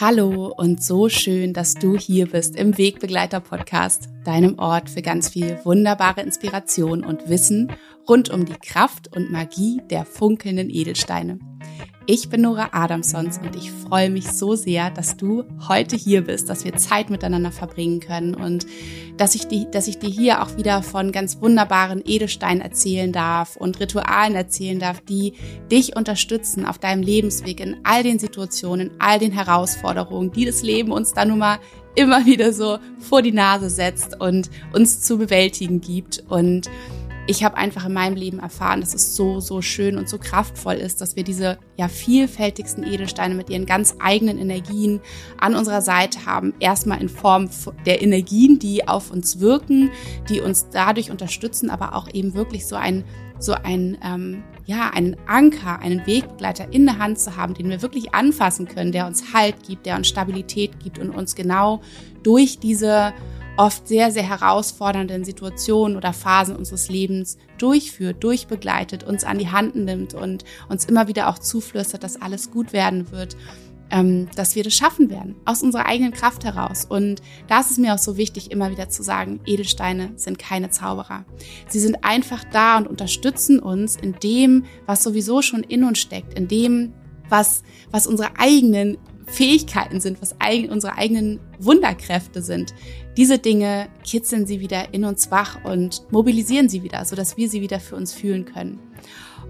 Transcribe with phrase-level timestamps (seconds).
[0.00, 5.28] Hallo und so schön, dass du hier bist im Wegbegleiter Podcast, deinem Ort für ganz
[5.28, 7.70] viel wunderbare Inspiration und Wissen
[8.08, 11.38] rund um die Kraft und Magie der funkelnden Edelsteine.
[12.12, 16.48] Ich bin Nora Adamsons und ich freue mich so sehr, dass du heute hier bist,
[16.48, 18.66] dass wir Zeit miteinander verbringen können und
[19.16, 23.54] dass ich, die, dass ich dir hier auch wieder von ganz wunderbaren Edelsteinen erzählen darf
[23.54, 25.34] und Ritualen erzählen darf, die
[25.70, 30.62] dich unterstützen auf deinem Lebensweg in all den Situationen, in all den Herausforderungen, die das
[30.64, 31.60] Leben uns da nun mal
[31.94, 36.24] immer wieder so vor die Nase setzt und uns zu bewältigen gibt.
[36.28, 36.68] Und
[37.26, 40.74] ich habe einfach in meinem Leben erfahren, dass es so, so schön und so kraftvoll
[40.74, 45.00] ist, dass wir diese ja vielfältigsten Edelsteine mit ihren ganz eigenen Energien
[45.38, 46.54] an unserer Seite haben.
[46.60, 47.48] Erstmal in Form
[47.86, 49.90] der Energien, die auf uns wirken,
[50.28, 53.04] die uns dadurch unterstützen, aber auch eben wirklich so ein,
[53.38, 57.82] so ein, ähm, ja, einen Anker, einen Wegbegleiter in der Hand zu haben, den wir
[57.82, 61.80] wirklich anfassen können, der uns Halt gibt, der uns Stabilität gibt und uns genau
[62.22, 63.12] durch diese
[63.56, 69.76] oft sehr, sehr herausfordernden Situationen oder Phasen unseres Lebens durchführt, durchbegleitet, uns an die Hand
[69.76, 73.36] nimmt und uns immer wieder auch zuflüstert, dass alles gut werden wird,
[73.90, 76.86] ähm, dass wir das schaffen werden, aus unserer eigenen Kraft heraus.
[76.88, 80.70] Und da ist es mir auch so wichtig, immer wieder zu sagen, Edelsteine sind keine
[80.70, 81.24] Zauberer.
[81.68, 86.38] Sie sind einfach da und unterstützen uns in dem, was sowieso schon in uns steckt,
[86.38, 86.92] in dem,
[87.28, 88.98] was, was unsere eigenen
[89.30, 92.74] Fähigkeiten sind, was eigen, unsere eigenen Wunderkräfte sind.
[93.16, 97.60] Diese Dinge kitzeln sie wieder in uns wach und mobilisieren sie wieder, sodass wir sie
[97.60, 98.78] wieder für uns fühlen können.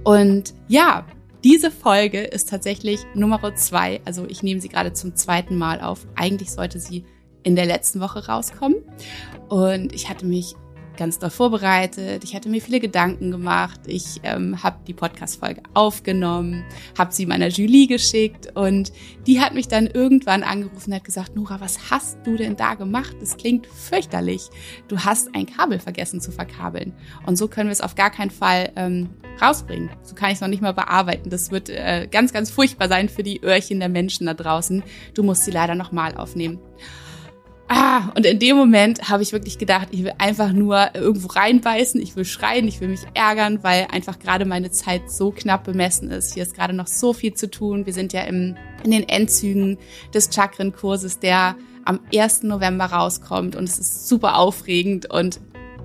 [0.05, 1.07] Und ja,
[1.45, 4.01] diese Folge ist tatsächlich Nummer zwei.
[4.05, 6.07] Also ich nehme sie gerade zum zweiten Mal auf.
[6.15, 7.05] Eigentlich sollte sie
[7.43, 8.77] in der letzten Woche rauskommen.
[9.49, 10.55] Und ich hatte mich
[11.01, 12.25] ganz doll vorbereitet.
[12.25, 13.81] Ich hatte mir viele Gedanken gemacht.
[13.87, 16.63] Ich ähm, habe die Podcast-Folge aufgenommen,
[16.97, 18.93] habe sie meiner Julie geschickt und
[19.27, 22.75] die hat mich dann irgendwann angerufen und hat gesagt, Nora, was hast du denn da
[22.75, 23.17] gemacht?
[23.19, 24.51] Das klingt fürchterlich.
[24.89, 26.93] Du hast ein Kabel vergessen zu verkabeln.
[27.25, 29.09] Und so können wir es auf gar keinen Fall ähm,
[29.41, 29.89] rausbringen.
[30.03, 31.31] So kann ich es noch nicht mal bearbeiten.
[31.31, 34.83] Das wird äh, ganz, ganz furchtbar sein für die Öhrchen der Menschen da draußen.
[35.15, 36.59] Du musst sie leider nochmal aufnehmen.
[37.73, 42.03] Ah, und in dem Moment habe ich wirklich gedacht, ich will einfach nur irgendwo reinbeißen,
[42.03, 46.11] ich will schreien, ich will mich ärgern, weil einfach gerade meine Zeit so knapp bemessen
[46.11, 46.35] ist.
[46.35, 47.87] Hier ist gerade noch so viel zu tun.
[47.87, 49.79] Wir sind ja im, in den Endzügen
[50.13, 51.55] des Chakrenkurses, der
[51.85, 52.43] am 1.
[52.43, 55.39] November rauskommt und es ist super aufregend und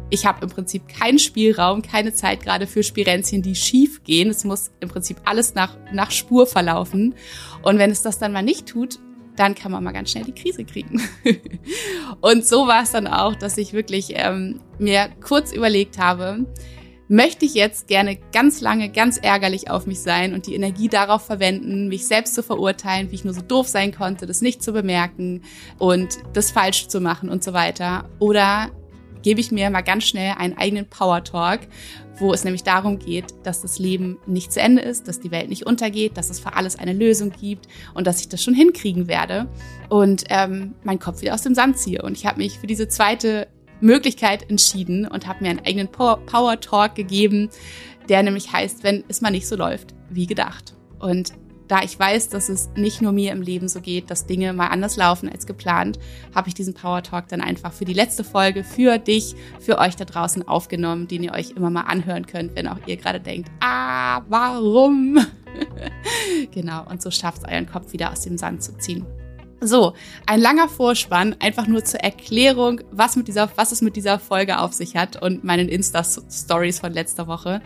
[0.09, 4.31] ich habe im Prinzip keinen Spielraum, keine Zeit gerade für Spirenzchen, die schief gehen.
[4.31, 7.13] Es muss im Prinzip alles nach, nach Spur verlaufen.
[7.61, 8.99] Und wenn es das dann mal nicht tut,
[9.35, 11.01] dann kann man mal ganz schnell die Krise kriegen.
[12.21, 16.45] und so war es dann auch, dass ich wirklich ähm, mir kurz überlegt habe,
[17.07, 21.25] möchte ich jetzt gerne ganz lange, ganz ärgerlich auf mich sein und die Energie darauf
[21.25, 24.73] verwenden, mich selbst zu verurteilen, wie ich nur so doof sein konnte, das nicht zu
[24.73, 25.43] bemerken
[25.77, 28.09] und das falsch zu machen und so weiter.
[28.19, 28.71] Oder
[29.25, 31.61] gebe ich mir mal ganz schnell einen eigenen Power Talk,
[32.19, 35.49] wo es nämlich darum geht, dass das Leben nicht zu Ende ist, dass die Welt
[35.49, 39.07] nicht untergeht, dass es für alles eine Lösung gibt und dass ich das schon hinkriegen
[39.07, 39.47] werde
[39.89, 42.03] und ähm, meinen Kopf wieder aus dem Sand ziehe.
[42.03, 43.47] Und ich habe mich für diese zweite
[43.81, 47.49] Möglichkeit entschieden und habe mir einen eigenen Power, Talk gegeben,
[48.07, 50.75] der nämlich heißt, wenn es mal nicht so läuft wie gedacht.
[50.99, 51.33] Und
[51.67, 54.67] da ich weiß, dass es nicht nur mir im Leben so geht, dass Dinge mal
[54.67, 55.99] anders laufen als geplant,
[56.33, 59.95] habe ich diesen Power Talk dann einfach für die letzte Folge für dich, für euch
[59.95, 63.49] da draußen aufgenommen, den ihr euch immer mal anhören könnt, wenn auch ihr gerade denkt,
[63.61, 65.19] ah, warum?
[66.51, 69.05] genau, und so schafft es euren Kopf wieder aus dem Sand zu ziehen.
[69.61, 69.93] So,
[70.27, 74.59] ein langer Vorspann, einfach nur zur Erklärung, was mit dieser, was es mit dieser Folge
[74.59, 77.61] auf sich hat und meinen Insta-Stories von letzter Woche.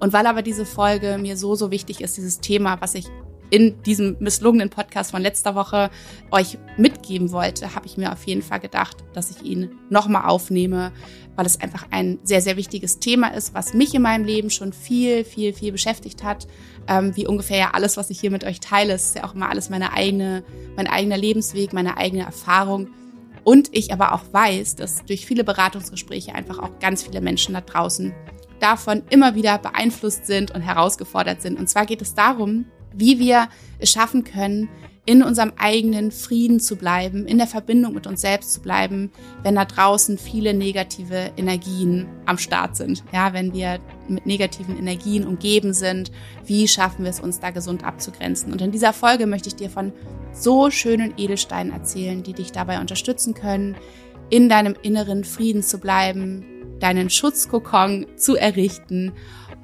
[0.00, 3.06] Und weil aber diese Folge mir so, so wichtig ist, dieses Thema, was ich
[3.54, 5.88] in diesem misslungenen Podcast von letzter Woche
[6.32, 10.90] euch mitgeben wollte, habe ich mir auf jeden Fall gedacht, dass ich ihn nochmal aufnehme,
[11.36, 14.72] weil es einfach ein sehr, sehr wichtiges Thema ist, was mich in meinem Leben schon
[14.72, 16.48] viel, viel, viel beschäftigt hat.
[16.88, 19.50] Ähm, wie ungefähr ja alles, was ich hier mit euch teile, ist ja auch immer
[19.50, 20.42] alles meine eigene,
[20.74, 22.88] mein eigener Lebensweg, meine eigene Erfahrung.
[23.44, 27.60] Und ich aber auch weiß, dass durch viele Beratungsgespräche einfach auch ganz viele Menschen da
[27.60, 28.12] draußen
[28.58, 31.56] davon immer wieder beeinflusst sind und herausgefordert sind.
[31.56, 33.48] Und zwar geht es darum, wie wir
[33.78, 34.68] es schaffen können,
[35.06, 39.10] in unserem eigenen Frieden zu bleiben, in der Verbindung mit uns selbst zu bleiben,
[39.42, 43.04] wenn da draußen viele negative Energien am Start sind.
[43.12, 46.10] Ja, wenn wir mit negativen Energien umgeben sind,
[46.46, 48.50] wie schaffen wir es uns da gesund abzugrenzen?
[48.50, 49.92] Und in dieser Folge möchte ich dir von
[50.32, 53.76] so schönen Edelsteinen erzählen, die dich dabei unterstützen können,
[54.30, 56.46] in deinem inneren Frieden zu bleiben,
[56.80, 59.12] deinen Schutzkokon zu errichten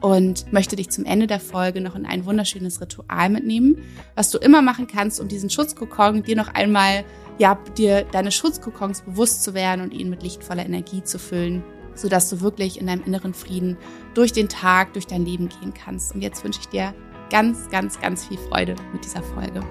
[0.00, 3.79] und möchte dich zum Ende der Folge noch in ein wunderschönes Ritual mitnehmen,
[4.14, 7.05] was du immer machen kannst, um diesen Schutzkokon dir noch einmal,
[7.38, 11.62] ja, dir deine Schutzkokons bewusst zu werden und ihn mit lichtvoller Energie zu füllen,
[11.94, 13.76] sodass du wirklich in deinem inneren Frieden
[14.14, 16.14] durch den Tag, durch dein Leben gehen kannst.
[16.14, 16.94] Und jetzt wünsche ich dir
[17.31, 19.62] ganz, ganz, ganz viel Freude mit dieser Folge.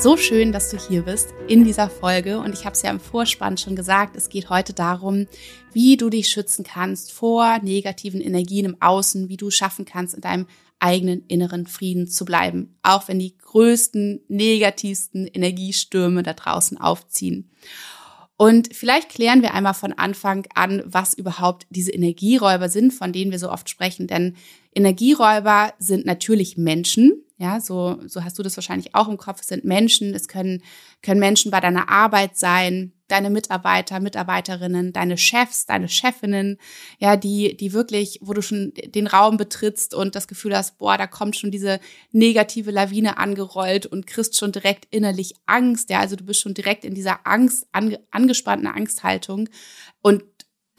[0.00, 2.38] So schön, dass du hier bist in dieser Folge.
[2.38, 5.26] Und ich habe es ja im Vorspann schon gesagt, es geht heute darum,
[5.74, 10.22] wie du dich schützen kannst vor negativen Energien im Außen, wie du schaffen kannst, in
[10.22, 10.46] deinem
[10.78, 17.50] eigenen inneren Frieden zu bleiben, auch wenn die größten, negativsten Energiestürme da draußen aufziehen.
[18.38, 23.32] Und vielleicht klären wir einmal von Anfang an, was überhaupt diese Energieräuber sind, von denen
[23.32, 24.06] wir so oft sprechen.
[24.06, 24.36] Denn
[24.74, 29.40] Energieräuber sind natürlich Menschen, ja, so, so hast du das wahrscheinlich auch im Kopf.
[29.40, 30.62] Es sind Menschen, es können,
[31.00, 36.58] können Menschen bei deiner Arbeit sein, deine Mitarbeiter, Mitarbeiterinnen, deine Chefs, deine Chefinnen,
[36.98, 40.98] ja, die, die wirklich, wo du schon den Raum betrittst und das Gefühl hast, boah,
[40.98, 41.80] da kommt schon diese
[42.12, 46.84] negative Lawine angerollt und kriegst schon direkt innerlich Angst, ja, also du bist schon direkt
[46.84, 49.48] in dieser Angst, ange, angespannten Angsthaltung
[50.02, 50.24] und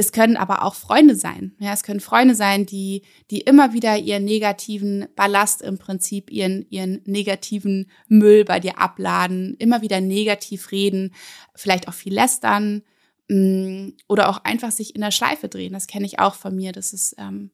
[0.01, 1.53] es können aber auch Freunde sein.
[1.59, 6.65] Ja, es können Freunde sein, die, die immer wieder ihren negativen Ballast im Prinzip, ihren,
[6.71, 11.13] ihren negativen Müll bei dir abladen, immer wieder negativ reden,
[11.53, 12.81] vielleicht auch viel lästern
[13.27, 15.73] mm, oder auch einfach sich in der Schleife drehen.
[15.73, 17.51] Das kenne ich auch von mir, dass es ähm,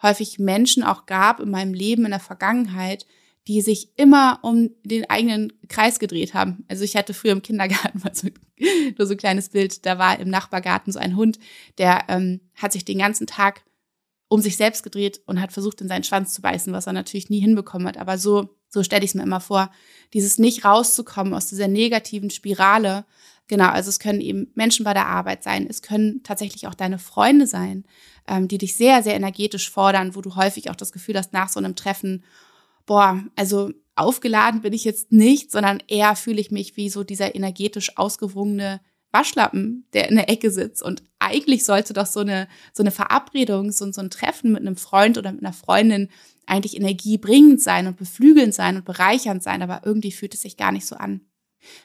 [0.00, 3.06] häufig Menschen auch gab in meinem Leben in der Vergangenheit,
[3.48, 6.66] die sich immer um den eigenen Kreis gedreht haben.
[6.68, 8.28] Also ich hatte früher im Kindergarten mal so,
[8.96, 11.38] nur so ein kleines Bild, da war im Nachbargarten so ein Hund,
[11.78, 13.64] der ähm, hat sich den ganzen Tag
[14.28, 17.30] um sich selbst gedreht und hat versucht, in seinen Schwanz zu beißen, was er natürlich
[17.30, 17.96] nie hinbekommen hat.
[17.96, 19.70] Aber so, so stelle ich es mir immer vor,
[20.12, 23.06] dieses nicht rauszukommen aus dieser negativen Spirale.
[23.46, 26.98] Genau, also es können eben Menschen bei der Arbeit sein, es können tatsächlich auch deine
[26.98, 27.84] Freunde sein,
[28.26, 31.48] ähm, die dich sehr, sehr energetisch fordern, wo du häufig auch das Gefühl hast, nach
[31.48, 32.22] so einem Treffen,
[32.88, 37.34] boah, also aufgeladen bin ich jetzt nicht, sondern eher fühle ich mich wie so dieser
[37.34, 38.80] energetisch ausgewogene
[39.12, 40.82] Waschlappen, der in der Ecke sitzt.
[40.82, 44.76] Und eigentlich sollte doch so eine, so eine Verabredung, so, so ein Treffen mit einem
[44.76, 46.08] Freund oder mit einer Freundin
[46.46, 50.72] eigentlich energiebringend sein und beflügelnd sein und bereichernd sein, aber irgendwie fühlt es sich gar
[50.72, 51.20] nicht so an.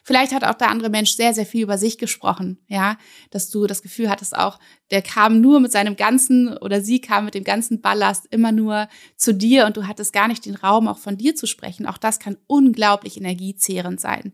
[0.02, 2.96] Vielleicht hat auch der andere Mensch sehr, sehr viel über sich gesprochen, ja,
[3.30, 4.58] dass du das Gefühl hattest auch,
[4.90, 8.88] der kam nur mit seinem ganzen oder sie kam mit dem ganzen Ballast immer nur
[9.16, 11.86] zu dir und du hattest gar nicht den Raum, auch von dir zu sprechen.
[11.86, 14.32] Auch das kann unglaublich energiezehrend sein.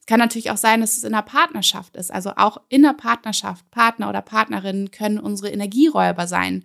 [0.00, 2.12] Es kann natürlich auch sein, dass es in einer Partnerschaft ist.
[2.12, 6.64] Also auch in einer Partnerschaft, Partner oder Partnerinnen können unsere Energieräuber sein.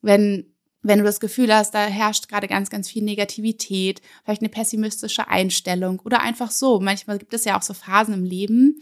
[0.00, 0.53] Wenn
[0.84, 5.28] wenn du das Gefühl hast, da herrscht gerade ganz, ganz viel Negativität, vielleicht eine pessimistische
[5.28, 6.78] Einstellung oder einfach so.
[6.78, 8.80] Manchmal gibt es ja auch so Phasen im Leben,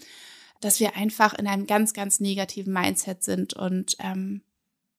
[0.60, 4.42] dass wir einfach in einem ganz, ganz negativen Mindset sind und ähm,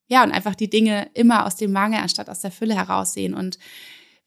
[0.07, 3.33] ja, und einfach die Dinge immer aus dem Mangel anstatt aus der Fülle heraussehen.
[3.33, 3.57] Und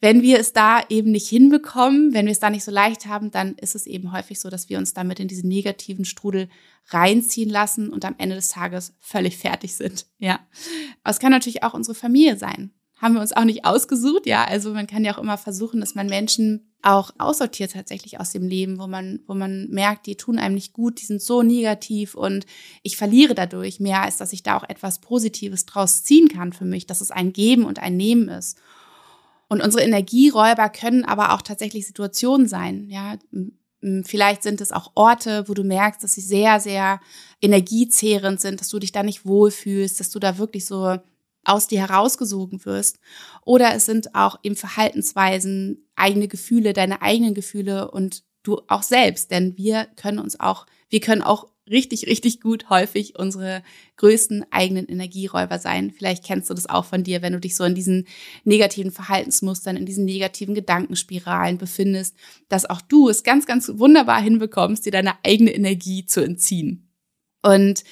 [0.01, 3.31] wenn wir es da eben nicht hinbekommen, wenn wir es da nicht so leicht haben,
[3.31, 6.49] dann ist es eben häufig so, dass wir uns damit in diesen negativen Strudel
[6.89, 10.07] reinziehen lassen und am Ende des Tages völlig fertig sind.
[10.19, 10.41] Ja.
[11.03, 12.73] Aber es kann natürlich auch unsere Familie sein.
[12.99, 14.45] Haben wir uns auch nicht ausgesucht, ja.
[14.45, 18.47] Also man kann ja auch immer versuchen, dass man Menschen auch aussortiert tatsächlich aus dem
[18.47, 22.15] Leben, wo man, wo man merkt, die tun einem nicht gut, die sind so negativ
[22.15, 22.47] und
[22.83, 26.65] ich verliere dadurch mehr, als dass ich da auch etwas Positives draus ziehen kann für
[26.65, 28.59] mich, dass es ein Geben und ein Nehmen ist.
[29.49, 33.17] Und unsere Energieräuber können aber auch tatsächlich Situationen sein, ja.
[34.05, 36.99] Vielleicht sind es auch Orte, wo du merkst, dass sie sehr, sehr
[37.41, 40.97] energiezehrend sind, dass du dich da nicht wohlfühlst, dass du da wirklich so
[41.45, 42.99] aus dir herausgesogen wirst.
[43.45, 49.31] Oder es sind auch eben Verhaltensweisen, eigene Gefühle, deine eigenen Gefühle und du auch selbst.
[49.31, 53.63] Denn wir können uns auch, wir können auch richtig, richtig gut häufig unsere
[53.97, 55.91] größten eigenen Energieräuber sein.
[55.91, 58.07] Vielleicht kennst du das auch von dir, wenn du dich so in diesen
[58.45, 62.15] negativen Verhaltensmustern, in diesen negativen Gedankenspiralen befindest,
[62.49, 66.89] dass auch du es ganz, ganz wunderbar hinbekommst, dir deine eigene Energie zu entziehen.
[67.43, 67.85] Und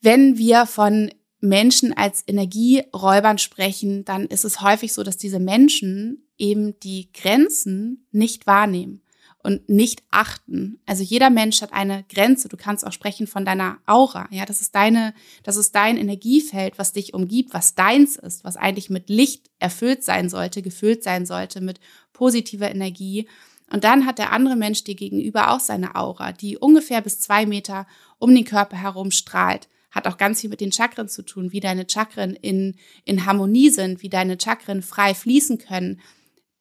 [0.00, 6.28] wenn wir von Menschen als Energieräubern sprechen, dann ist es häufig so, dass diese Menschen
[6.36, 9.02] eben die Grenzen nicht wahrnehmen
[9.48, 10.78] und nicht achten.
[10.84, 12.50] Also jeder Mensch hat eine Grenze.
[12.50, 14.28] Du kannst auch sprechen von deiner Aura.
[14.30, 18.58] Ja, das ist deine, das ist dein Energiefeld, was dich umgibt, was deins ist, was
[18.58, 21.80] eigentlich mit Licht erfüllt sein sollte, gefüllt sein sollte, mit
[22.12, 23.26] positiver Energie.
[23.72, 27.46] Und dann hat der andere Mensch dir gegenüber auch seine Aura, die ungefähr bis zwei
[27.46, 27.86] Meter
[28.18, 29.70] um den Körper herum strahlt.
[29.90, 32.76] Hat auch ganz viel mit den Chakren zu tun, wie deine Chakren in,
[33.06, 36.02] in Harmonie sind, wie deine Chakren frei fließen können,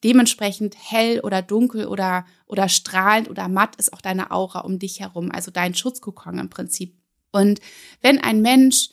[0.04, 5.00] dementsprechend hell oder dunkel oder, oder strahlend oder matt ist auch deine Aura um dich
[5.00, 6.96] herum, also dein Schutzkokon im Prinzip.
[7.32, 7.60] Und
[8.02, 8.90] wenn ein Mensch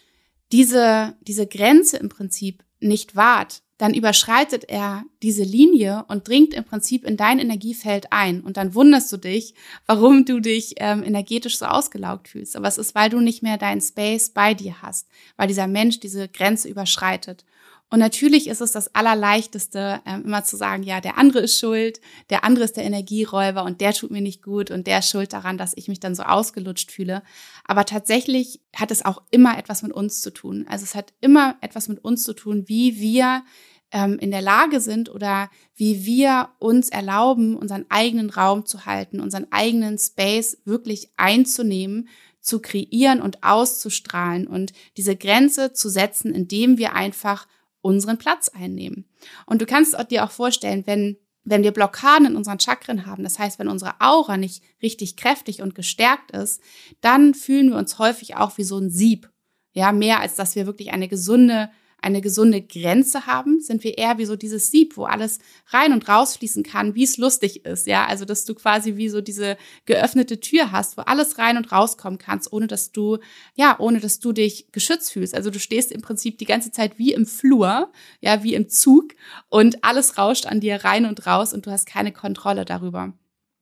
[0.53, 6.65] diese, diese Grenze im Prinzip nicht wahrt, dann überschreitet er diese Linie und dringt im
[6.65, 8.41] Prinzip in dein Energiefeld ein.
[8.41, 9.55] Und dann wunderst du dich,
[9.87, 12.55] warum du dich ähm, energetisch so ausgelaugt fühlst.
[12.55, 15.99] Aber es ist, weil du nicht mehr deinen Space bei dir hast, weil dieser Mensch
[15.99, 17.45] diese Grenze überschreitet.
[17.91, 22.01] Und natürlich ist es das Allerleichteste, ähm, immer zu sagen, ja, der andere ist schuld,
[22.31, 25.33] der andere ist der Energieräuber und der tut mir nicht gut und der ist schuld
[25.33, 27.23] daran, dass ich mich dann so ausgelutscht fühle.
[27.65, 30.67] Aber tatsächlich hat es auch immer etwas mit uns zu tun.
[30.69, 33.45] Also es hat immer etwas mit uns zu tun, wie wir
[33.93, 39.21] ähm, in der Lage sind oder wie wir uns erlauben, unseren eigenen Raum zu halten,
[39.21, 42.09] unseren eigenen Space wirklich einzunehmen,
[42.41, 47.47] zu kreieren und auszustrahlen und diese Grenze zu setzen, indem wir einfach
[47.85, 49.05] unseren Platz einnehmen.
[49.47, 53.39] Und du kannst dir auch vorstellen, wenn wenn wir Blockaden in unseren Chakren haben, das
[53.39, 56.63] heißt, wenn unsere Aura nicht richtig kräftig und gestärkt ist,
[57.03, 59.31] dann fühlen wir uns häufig auch wie so ein Sieb.
[59.75, 61.71] Ja, mehr als dass wir wirklich eine gesunde
[62.05, 66.07] eine gesunde Grenze haben, sind wir eher wie so dieses Sieb, wo alles rein und
[66.09, 67.87] rausfließen kann, wie es lustig ist.
[67.87, 69.57] Ja, also dass du quasi wie so diese
[69.87, 73.19] geöffnete Tür hast, wo alles rein und rauskommen kannst, ohne dass du,
[73.55, 75.35] ja, ohne dass du dich geschützt fühlst.
[75.35, 79.15] Also du stehst im Prinzip die ganze Zeit wie im Flur, ja, wie im Zug
[79.49, 83.15] und alles rauscht an dir rein und raus und du hast keine Kontrolle darüber.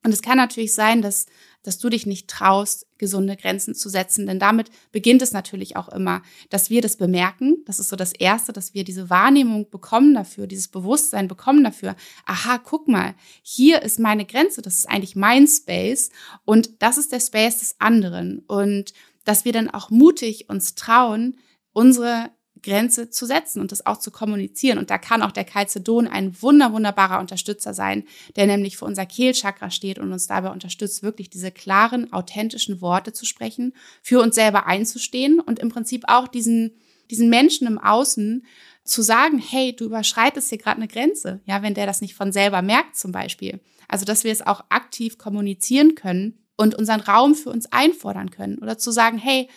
[0.04, 1.26] Und es kann natürlich sein, dass
[1.62, 4.26] dass du dich nicht traust, gesunde Grenzen zu setzen.
[4.26, 7.56] Denn damit beginnt es natürlich auch immer, dass wir das bemerken.
[7.66, 11.96] Das ist so das Erste, dass wir diese Wahrnehmung bekommen dafür, dieses Bewusstsein bekommen dafür.
[12.26, 16.10] Aha, guck mal, hier ist meine Grenze, das ist eigentlich mein Space
[16.44, 18.40] und das ist der Space des anderen.
[18.46, 18.92] Und
[19.24, 21.38] dass wir dann auch mutig uns trauen,
[21.72, 22.30] unsere
[22.62, 24.78] Grenze zu setzen und das auch zu kommunizieren.
[24.78, 28.04] Und da kann auch der Calcedon ein wunder, wunderbarer Unterstützer sein,
[28.36, 33.12] der nämlich für unser Kehlchakra steht und uns dabei unterstützt, wirklich diese klaren, authentischen Worte
[33.12, 36.76] zu sprechen, für uns selber einzustehen und im Prinzip auch diesen,
[37.10, 38.44] diesen Menschen im Außen
[38.84, 41.40] zu sagen, hey, du überschreitest hier gerade eine Grenze.
[41.44, 43.60] Ja, wenn der das nicht von selber merkt zum Beispiel.
[43.88, 48.58] Also, dass wir es auch aktiv kommunizieren können und unseren Raum für uns einfordern können
[48.58, 49.48] oder zu sagen, hey,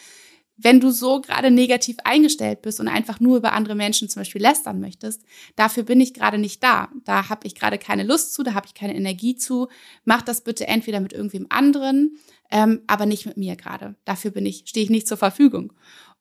[0.58, 4.42] wenn du so gerade negativ eingestellt bist und einfach nur über andere Menschen zum Beispiel
[4.42, 5.24] lästern möchtest,
[5.56, 6.90] dafür bin ich gerade nicht da.
[7.04, 9.68] Da habe ich gerade keine Lust zu, da habe ich keine Energie zu.
[10.06, 12.18] Mach das bitte entweder mit irgendwem anderen,
[12.52, 13.96] ähm, aber nicht mit mir gerade.
[14.06, 15.74] Dafür bin ich, stehe ich nicht zur Verfügung.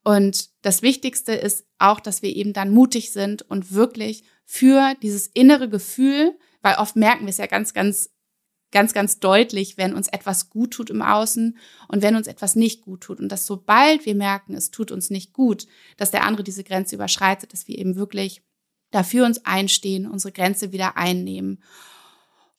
[0.02, 5.28] Und das Wichtigste ist auch, dass wir eben dann mutig sind und wirklich für dieses
[5.28, 8.10] innere Gefühl, weil oft merken wir es ja ganz, ganz
[8.74, 11.56] ganz, ganz deutlich, wenn uns etwas gut tut im Außen
[11.88, 13.20] und wenn uns etwas nicht gut tut.
[13.20, 15.66] Und dass sobald wir merken, es tut uns nicht gut,
[15.96, 18.42] dass der andere diese Grenze überschreitet, dass wir eben wirklich
[18.90, 21.62] dafür uns einstehen, unsere Grenze wieder einnehmen.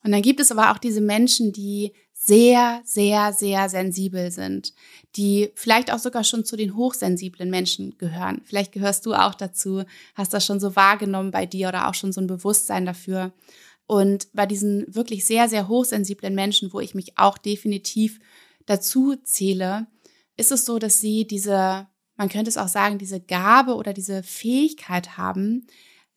[0.04, 4.74] Und dann gibt es aber auch diese Menschen, die sehr, sehr, sehr sensibel sind,
[5.16, 8.42] die vielleicht auch sogar schon zu den hochsensiblen Menschen gehören.
[8.46, 9.84] Vielleicht gehörst du auch dazu,
[10.16, 13.34] hast das schon so wahrgenommen bei dir oder auch schon so ein Bewusstsein dafür.
[13.88, 18.20] Und bei diesen wirklich sehr, sehr hochsensiblen Menschen, wo ich mich auch definitiv
[18.66, 19.88] dazu zähle,
[20.38, 24.24] ist es so, dass sie diese, man könnte es auch sagen, diese Gabe oder diese
[24.24, 25.68] Fähigkeit haben,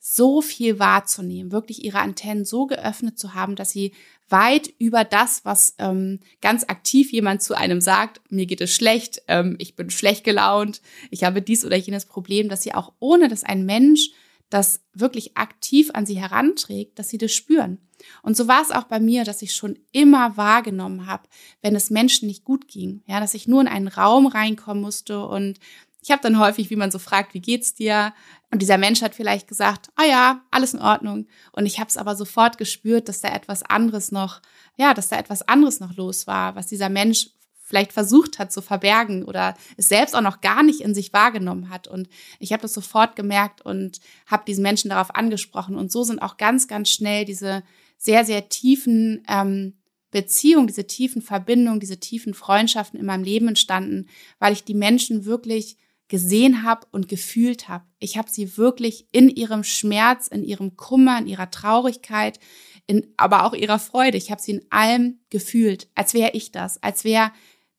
[0.01, 3.93] so viel wahrzunehmen, wirklich ihre Antennen so geöffnet zu haben, dass sie
[4.29, 9.23] weit über das, was ähm, ganz aktiv jemand zu einem sagt, mir geht es schlecht,
[9.27, 13.29] ähm, ich bin schlecht gelaunt, ich habe dies oder jenes Problem, dass sie auch ohne,
[13.29, 14.11] dass ein Mensch
[14.51, 17.79] das wirklich aktiv an sie heranträgt, dass sie das spüren.
[18.23, 21.29] Und so war es auch bei mir, dass ich schon immer wahrgenommen habe,
[21.63, 25.27] wenn es Menschen nicht gut ging, ja, dass ich nur in einen Raum reinkommen musste
[25.27, 25.59] und
[26.01, 28.15] ich habe dann häufig, wie man so fragt, wie geht's dir?
[28.51, 31.27] Und dieser Mensch hat vielleicht gesagt, ah ja, alles in Ordnung.
[31.53, 34.41] Und ich habe es aber sofort gespürt, dass da etwas anderes noch,
[34.77, 37.31] ja, dass da etwas anderes noch los war, was dieser Mensch
[37.69, 41.69] vielleicht versucht hat zu verbergen oder es selbst auch noch gar nicht in sich wahrgenommen
[41.69, 41.87] hat.
[41.87, 42.09] Und
[42.39, 45.77] ich habe das sofort gemerkt und habe diesen Menschen darauf angesprochen.
[45.77, 47.63] Und so sind auch ganz, ganz schnell diese
[47.99, 49.75] sehr, sehr tiefen ähm,
[50.11, 54.09] Beziehungen, diese tiefen Verbindungen, diese tiefen Freundschaften in meinem Leben entstanden,
[54.39, 55.77] weil ich die Menschen wirklich
[56.09, 57.85] gesehen habe und gefühlt habe.
[57.99, 62.41] Ich habe sie wirklich in ihrem Schmerz, in ihrem Kummer, in ihrer Traurigkeit,
[62.87, 64.17] in, aber auch ihrer Freude.
[64.17, 67.31] Ich habe sie in allem gefühlt, als wäre ich das, als wäre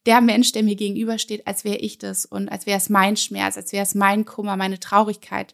[0.05, 3.57] der Mensch, der mir gegenübersteht, als wäre ich das und als wäre es mein Schmerz,
[3.57, 5.53] als wäre es mein Kummer, meine Traurigkeit.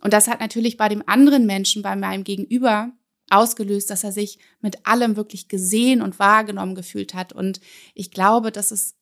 [0.00, 2.92] Und das hat natürlich bei dem anderen Menschen, bei meinem Gegenüber
[3.30, 7.32] ausgelöst, dass er sich mit allem wirklich gesehen und wahrgenommen gefühlt hat.
[7.32, 7.60] Und
[7.94, 8.94] ich glaube, dass es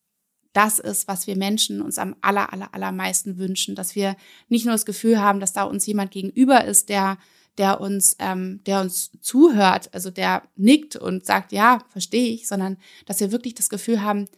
[0.53, 4.17] das ist, was wir Menschen uns am aller, aller, allermeisten wünschen, dass wir
[4.49, 7.19] nicht nur das Gefühl haben, dass da uns jemand gegenüber ist, der
[7.59, 12.79] der uns, ähm, der uns zuhört, also der nickt und sagt, ja, verstehe ich, sondern
[13.07, 14.29] dass wir wirklich das Gefühl haben,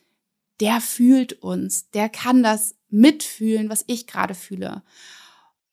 [0.60, 4.82] der fühlt uns, der kann das mitfühlen, was ich gerade fühle.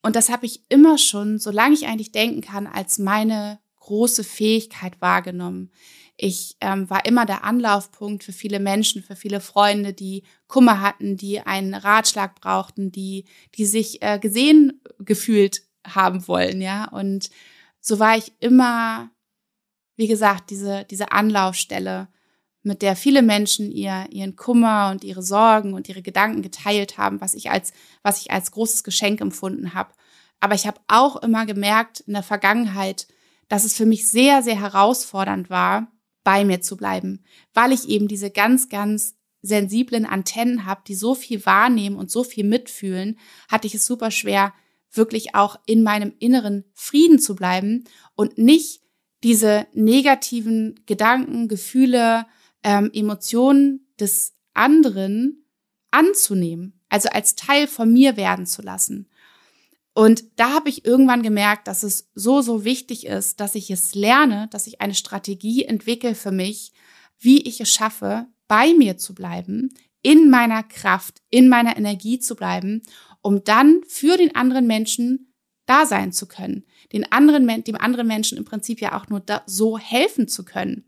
[0.01, 4.99] Und das habe ich immer schon, solange ich eigentlich denken kann, als meine große Fähigkeit
[5.01, 5.71] wahrgenommen.
[6.15, 11.17] Ich ähm, war immer der Anlaufpunkt für viele Menschen, für viele Freunde, die Kummer hatten,
[11.17, 13.25] die einen Ratschlag brauchten, die,
[13.55, 16.85] die sich äh, gesehen gefühlt haben wollen, ja.
[16.89, 17.29] Und
[17.79, 19.09] so war ich immer,
[19.95, 22.07] wie gesagt, diese, diese Anlaufstelle,
[22.63, 27.21] mit der viele Menschen ihr, ihren Kummer und ihre Sorgen und ihre Gedanken geteilt haben,
[27.21, 29.93] was ich als, was ich als großes Geschenk empfunden habe.
[30.39, 33.07] Aber ich habe auch immer gemerkt in der Vergangenheit,
[33.49, 35.87] dass es für mich sehr, sehr herausfordernd war,
[36.23, 41.15] bei mir zu bleiben, weil ich eben diese ganz, ganz sensiblen Antennen habe, die so
[41.15, 44.53] viel wahrnehmen und so viel mitfühlen, hatte ich es super schwer,
[44.89, 47.83] wirklich auch in meinem inneren Frieden zu bleiben
[48.15, 48.81] und nicht
[49.23, 52.25] diese negativen Gedanken, Gefühle,
[52.63, 55.45] ähm, Emotionen des anderen
[55.91, 59.09] anzunehmen, also als Teil von mir werden zu lassen.
[59.93, 63.93] Und da habe ich irgendwann gemerkt, dass es so, so wichtig ist, dass ich es
[63.93, 66.71] lerne, dass ich eine Strategie entwickle für mich,
[67.19, 69.69] wie ich es schaffe, bei mir zu bleiben,
[70.01, 72.81] in meiner Kraft, in meiner Energie zu bleiben,
[73.21, 75.33] um dann für den anderen Menschen
[75.65, 79.43] da sein zu können, den anderen, dem anderen Menschen im Prinzip ja auch nur da,
[79.45, 80.85] so helfen zu können.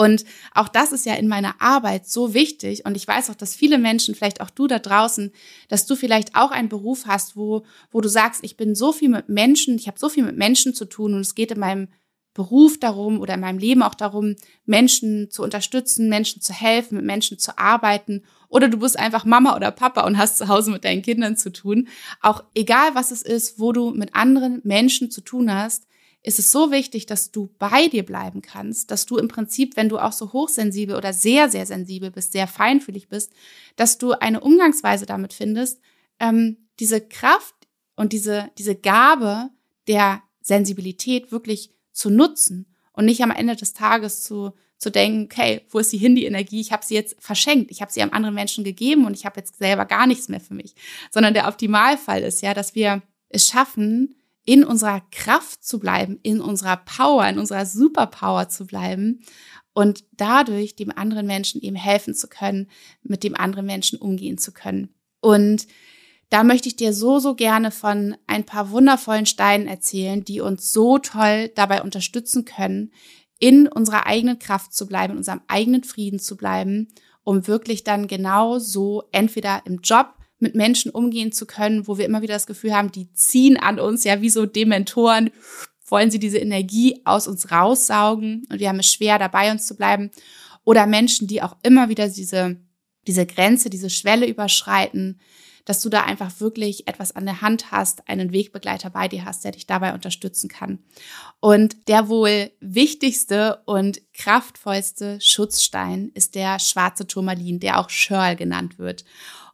[0.00, 2.86] Und auch das ist ja in meiner Arbeit so wichtig.
[2.86, 5.30] Und ich weiß auch, dass viele Menschen, vielleicht auch du da draußen,
[5.68, 9.10] dass du vielleicht auch einen Beruf hast, wo, wo du sagst, ich bin so viel
[9.10, 11.88] mit Menschen, ich habe so viel mit Menschen zu tun und es geht in meinem
[12.32, 17.04] Beruf darum oder in meinem Leben auch darum, Menschen zu unterstützen, Menschen zu helfen, mit
[17.04, 18.22] Menschen zu arbeiten.
[18.48, 21.52] Oder du bist einfach Mama oder Papa und hast zu Hause mit deinen Kindern zu
[21.52, 21.88] tun.
[22.22, 25.89] Auch egal was es ist, wo du mit anderen Menschen zu tun hast,
[26.22, 29.88] ist es so wichtig, dass du bei dir bleiben kannst, dass du im Prinzip, wenn
[29.88, 33.32] du auch so hochsensibel oder sehr, sehr sensibel bist, sehr feinfühlig bist,
[33.76, 35.80] dass du eine Umgangsweise damit findest,
[36.18, 37.54] ähm, diese Kraft
[37.96, 39.50] und diese, diese Gabe
[39.86, 45.62] der Sensibilität wirklich zu nutzen und nicht am Ende des Tages zu, zu denken, okay,
[45.70, 46.60] wo ist die hin, die Energie?
[46.60, 49.40] Ich habe sie jetzt verschenkt, ich habe sie einem anderen Menschen gegeben und ich habe
[49.40, 50.74] jetzt selber gar nichts mehr für mich.
[51.10, 56.40] Sondern der Optimalfall ist ja, dass wir es schaffen, in unserer Kraft zu bleiben, in
[56.40, 59.20] unserer Power, in unserer Superpower zu bleiben
[59.72, 62.68] und dadurch dem anderen Menschen eben helfen zu können,
[63.02, 64.94] mit dem anderen Menschen umgehen zu können.
[65.20, 65.66] Und
[66.30, 70.72] da möchte ich dir so, so gerne von ein paar wundervollen Steinen erzählen, die uns
[70.72, 72.92] so toll dabei unterstützen können,
[73.38, 76.88] in unserer eigenen Kraft zu bleiben, in unserem eigenen Frieden zu bleiben,
[77.24, 82.04] um wirklich dann genau so entweder im Job mit Menschen umgehen zu können, wo wir
[82.04, 85.30] immer wieder das Gefühl haben, die ziehen an uns, ja, wie so Dementoren,
[85.86, 89.76] wollen sie diese Energie aus uns raussaugen und wir haben es schwer, dabei uns zu
[89.76, 90.10] bleiben.
[90.64, 92.56] Oder Menschen, die auch immer wieder diese,
[93.06, 95.20] diese Grenze, diese Schwelle überschreiten,
[95.64, 99.44] dass du da einfach wirklich etwas an der Hand hast, einen Wegbegleiter bei dir hast,
[99.44, 100.78] der dich dabei unterstützen kann.
[101.38, 108.78] Und der wohl wichtigste und kraftvollste Schutzstein ist der schwarze Turmalin, der auch Shirl genannt
[108.78, 109.04] wird.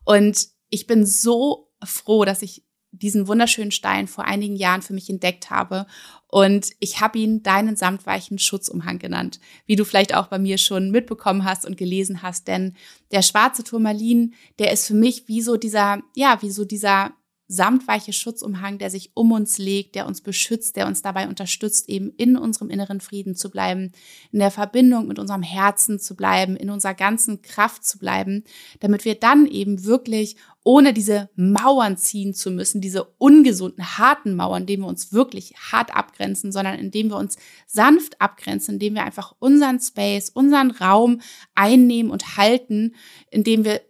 [0.04, 5.08] Und ich bin so froh, dass ich diesen wunderschönen Stein vor einigen Jahren für mich
[5.08, 5.86] entdeckt habe.
[6.28, 10.90] Und ich habe ihn deinen samtweichen Schutzumhang genannt, wie du vielleicht auch bei mir schon
[10.90, 12.46] mitbekommen hast und gelesen hast.
[12.46, 12.76] Denn
[13.10, 17.12] der schwarze Turmalin, der ist für mich wie so dieser, ja, wie so dieser
[17.48, 22.10] samtweiche Schutzumhang, der sich um uns legt, der uns beschützt, der uns dabei unterstützt, eben
[22.16, 23.92] in unserem inneren Frieden zu bleiben,
[24.32, 28.44] in der Verbindung mit unserem Herzen zu bleiben, in unserer ganzen Kraft zu bleiben,
[28.80, 34.62] damit wir dann eben wirklich ohne diese Mauern ziehen zu müssen, diese ungesunden, harten Mauern,
[34.62, 37.36] indem wir uns wirklich hart abgrenzen, sondern indem wir uns
[37.68, 41.20] sanft abgrenzen, indem wir einfach unseren Space, unseren Raum
[41.54, 42.96] einnehmen und halten,
[43.30, 43.80] indem wir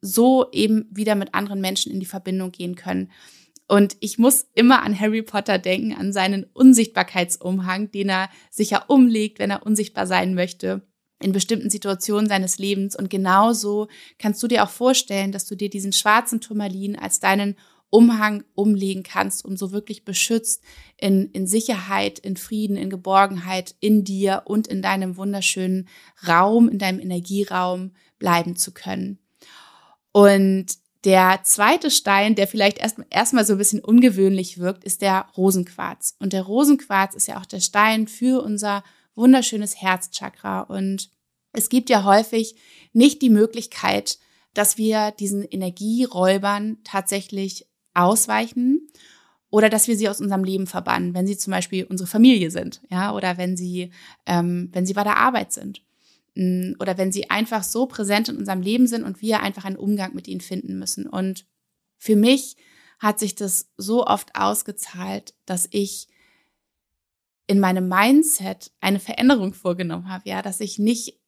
[0.00, 3.10] so eben wieder mit anderen Menschen in die Verbindung gehen können.
[3.68, 9.38] Und ich muss immer an Harry Potter denken, an seinen Unsichtbarkeitsumhang, den er sicher umlegt,
[9.38, 10.82] wenn er unsichtbar sein möchte
[11.22, 12.96] in bestimmten Situationen seines Lebens.
[12.96, 13.86] Und genauso
[14.18, 17.54] kannst du dir auch vorstellen, dass du dir diesen schwarzen Turmalin als deinen
[17.90, 20.64] Umhang umlegen kannst, um so wirklich beschützt
[20.96, 25.88] in, in Sicherheit, in Frieden, in Geborgenheit in dir und in deinem wunderschönen
[26.26, 29.19] Raum, in deinem Energieraum bleiben zu können.
[30.12, 30.66] Und
[31.04, 36.16] der zweite Stein, der vielleicht erstmal erst so ein bisschen ungewöhnlich wirkt, ist der Rosenquarz.
[36.18, 40.60] Und der Rosenquarz ist ja auch der Stein für unser wunderschönes Herzchakra.
[40.60, 41.10] Und
[41.52, 42.56] es gibt ja häufig
[42.92, 44.18] nicht die Möglichkeit,
[44.52, 48.88] dass wir diesen Energieräubern tatsächlich ausweichen.
[49.52, 52.82] oder dass wir sie aus unserem Leben verbannen, wenn sie zum Beispiel unsere Familie sind,
[52.88, 53.90] ja, oder wenn sie,
[54.24, 55.82] ähm, wenn sie bei der Arbeit sind
[56.36, 60.14] oder wenn sie einfach so präsent in unserem Leben sind und wir einfach einen Umgang
[60.14, 61.06] mit ihnen finden müssen.
[61.06, 61.44] Und
[61.98, 62.56] für mich
[62.98, 66.08] hat sich das so oft ausgezahlt, dass ich
[67.46, 71.18] in meinem Mindset eine Veränderung vorgenommen habe, ja, dass ich nicht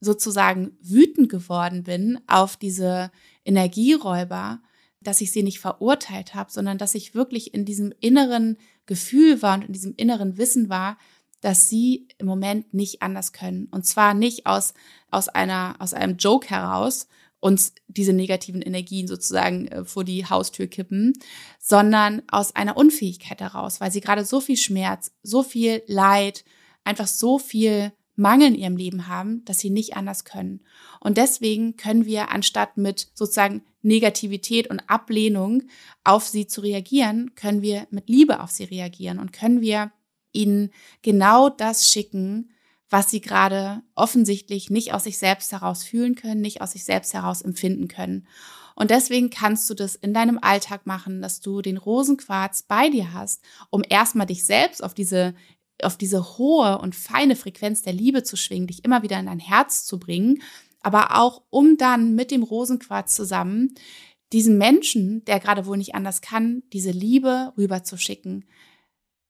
[0.00, 3.10] sozusagen wütend geworden bin auf diese
[3.44, 4.60] Energieräuber,
[5.00, 9.56] dass ich sie nicht verurteilt habe, sondern dass ich wirklich in diesem inneren Gefühl war
[9.56, 10.98] und in diesem inneren Wissen war,
[11.46, 13.68] dass sie im Moment nicht anders können.
[13.70, 14.74] Und zwar nicht aus,
[15.12, 17.06] aus einer, aus einem Joke heraus,
[17.38, 21.12] uns diese negativen Energien sozusagen äh, vor die Haustür kippen,
[21.60, 26.44] sondern aus einer Unfähigkeit heraus, weil sie gerade so viel Schmerz, so viel Leid,
[26.82, 30.64] einfach so viel Mangel in ihrem Leben haben, dass sie nicht anders können.
[30.98, 35.62] Und deswegen können wir, anstatt mit sozusagen Negativität und Ablehnung
[36.02, 39.92] auf sie zu reagieren, können wir mit Liebe auf sie reagieren und können wir
[40.36, 40.70] ihnen
[41.02, 42.52] genau das schicken,
[42.88, 47.14] was sie gerade offensichtlich nicht aus sich selbst heraus fühlen können, nicht aus sich selbst
[47.14, 48.28] heraus empfinden können.
[48.76, 53.12] Und deswegen kannst du das in deinem Alltag machen, dass du den Rosenquarz bei dir
[53.12, 55.34] hast, um erstmal dich selbst auf diese
[55.82, 59.38] auf diese hohe und feine Frequenz der Liebe zu schwingen, dich immer wieder in dein
[59.38, 60.40] Herz zu bringen,
[60.80, 63.74] aber auch um dann mit dem Rosenquarz zusammen
[64.32, 68.44] diesen Menschen, der gerade wohl nicht anders kann, diese Liebe rüberzuschicken.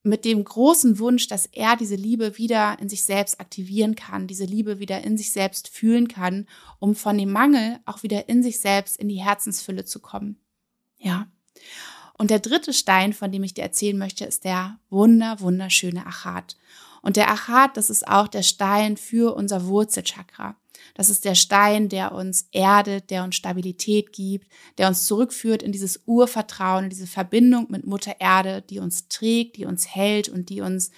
[0.06, 4.44] Mit dem großen Wunsch, dass er diese Liebe wieder in sich selbst aktivieren kann, diese
[4.44, 6.46] Liebe wieder in sich selbst fühlen kann,
[6.78, 10.38] um von dem Mangel auch wieder in sich selbst in die Herzensfülle zu kommen.
[10.98, 11.26] Ja.
[12.16, 16.56] Und der dritte Stein, von dem ich dir erzählen möchte, ist der wunder, wunderschöne Achat.
[17.02, 20.54] Und der Achat, das ist auch der Stein für unser Wurzelchakra.
[20.94, 25.72] Das ist der Stein, der uns erdet, der uns Stabilität gibt, der uns zurückführt in
[25.72, 30.48] dieses Urvertrauen, in diese Verbindung mit Mutter Erde, die uns trägt, die uns hält und
[30.48, 30.90] die uns,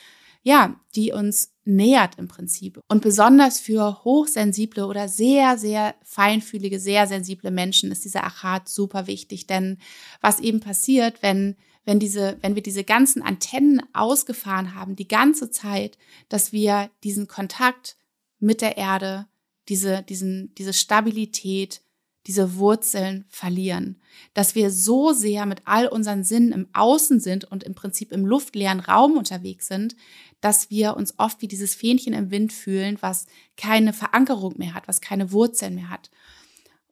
[0.43, 2.81] ja, die uns nähert im Prinzip.
[2.89, 9.07] Und besonders für hochsensible oder sehr, sehr feinfühlige, sehr sensible Menschen ist dieser Achat super
[9.07, 9.47] wichtig.
[9.47, 9.79] Denn
[10.21, 11.57] was eben passiert, wenn
[11.89, 15.97] wenn diese, wenn wir diese ganzen Antennen ausgefahren haben, die ganze Zeit,
[16.29, 17.97] dass wir diesen Kontakt
[18.39, 19.27] mit der Erde,
[19.69, 21.83] diese, diesen, diese Stabilität,
[22.27, 24.01] diese Wurzeln verlieren,
[24.35, 28.27] dass wir so sehr mit all unseren Sinnen im Außen sind und im Prinzip im
[28.27, 29.97] luftleeren Raum unterwegs sind,
[30.41, 33.27] dass wir uns oft wie dieses Fähnchen im Wind fühlen, was
[33.57, 36.11] keine Verankerung mehr hat, was keine Wurzeln mehr hat.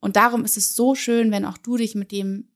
[0.01, 2.49] Und darum ist es so schön, wenn auch du dich mit dem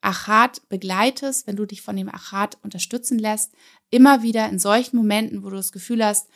[0.00, 3.52] Achat begleitest, wenn du dich von dem Achat unterstützen lässt,
[3.90, 6.28] immer wieder in solchen Momenten, wo du das Gefühl hast,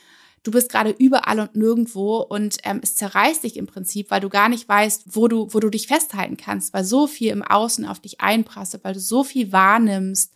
[0.47, 4.29] du bist gerade überall und nirgendwo und ähm, es zerreißt dich im Prinzip, weil du
[4.29, 7.85] gar nicht weißt, wo du, wo du dich festhalten kannst, weil so viel im Außen
[7.85, 10.33] auf dich einprasselt, weil du so viel wahrnimmst,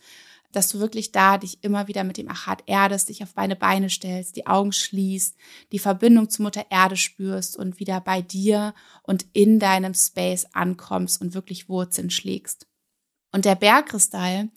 [0.51, 3.89] dass du wirklich da dich immer wieder mit dem Achat erdest, dich auf deine Beine
[3.89, 5.37] stellst, die Augen schließt,
[5.71, 11.21] die Verbindung zu Mutter Erde spürst und wieder bei dir und in deinem Space ankommst
[11.21, 12.67] und wirklich Wurzeln schlägst.
[13.31, 14.49] Und der Bergkristall,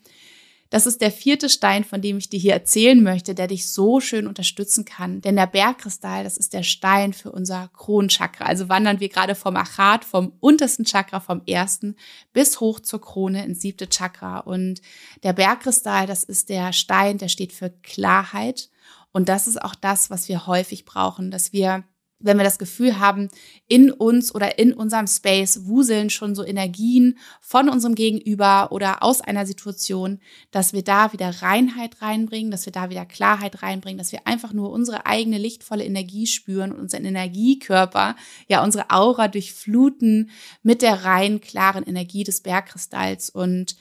[0.69, 3.99] das ist der vierte Stein, von dem ich dir hier erzählen möchte, der dich so
[3.99, 5.21] schön unterstützen kann.
[5.21, 8.45] Denn der Bergkristall, das ist der Stein für unser Kronenchakra.
[8.45, 11.95] Also wandern wir gerade vom Achat, vom untersten Chakra, vom ersten,
[12.33, 14.39] bis hoch zur Krone ins siebte Chakra.
[14.39, 14.81] Und
[15.23, 18.69] der Bergkristall, das ist der Stein, der steht für Klarheit.
[19.11, 21.83] Und das ist auch das, was wir häufig brauchen, dass wir
[22.19, 23.29] wenn wir das Gefühl haben,
[23.67, 29.21] in uns oder in unserem Space wuseln schon so Energien von unserem Gegenüber oder aus
[29.21, 30.19] einer Situation,
[30.51, 34.53] dass wir da wieder Reinheit reinbringen, dass wir da wieder Klarheit reinbringen, dass wir einfach
[34.53, 38.15] nur unsere eigene lichtvolle Energie spüren und unseren Energiekörper,
[38.47, 40.29] ja, unsere Aura durchfluten
[40.63, 43.29] mit der rein klaren Energie des Bergkristalls.
[43.29, 43.75] Und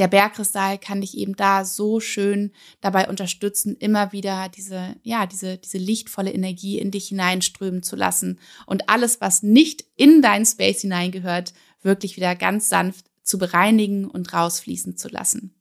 [0.00, 5.58] der Bergkristall kann dich eben da so schön dabei unterstützen, immer wieder diese, ja, diese,
[5.58, 10.80] diese lichtvolle Energie in dich hineinströmen zu lassen und alles, was nicht in dein Space
[10.80, 15.54] hineingehört, wirklich wieder ganz sanft zu bereinigen und rausfließen zu lassen.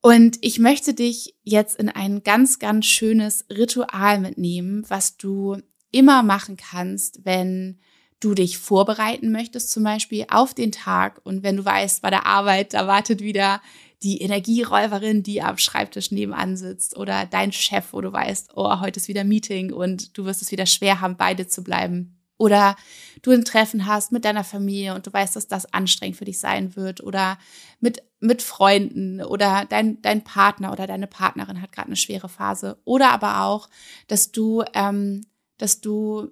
[0.00, 5.58] Und ich möchte dich jetzt in ein ganz, ganz schönes Ritual mitnehmen, was du
[5.90, 7.80] immer machen kannst, wenn
[8.20, 12.26] du dich vorbereiten möchtest, zum Beispiel auf den Tag und wenn du weißt, bei der
[12.26, 13.60] Arbeit, da wartet wieder
[14.02, 19.00] die Energieräuberin, die am Schreibtisch nebenan sitzt oder dein Chef, wo du weißt, oh, heute
[19.00, 22.18] ist wieder Meeting und du wirst es wieder schwer haben, beide zu bleiben.
[22.38, 22.76] Oder
[23.22, 26.38] du ein Treffen hast mit deiner Familie und du weißt, dass das anstrengend für dich
[26.38, 27.02] sein wird.
[27.02, 27.36] Oder
[27.80, 32.80] mit, mit Freunden oder dein, dein Partner oder deine Partnerin hat gerade eine schwere Phase.
[32.84, 33.68] Oder aber auch,
[34.06, 35.26] dass du, ähm,
[35.58, 36.30] dass du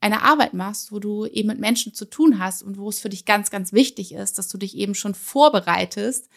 [0.00, 3.10] eine Arbeit machst, wo du eben mit Menschen zu tun hast und wo es für
[3.10, 6.30] dich ganz, ganz wichtig ist, dass du dich eben schon vorbereitest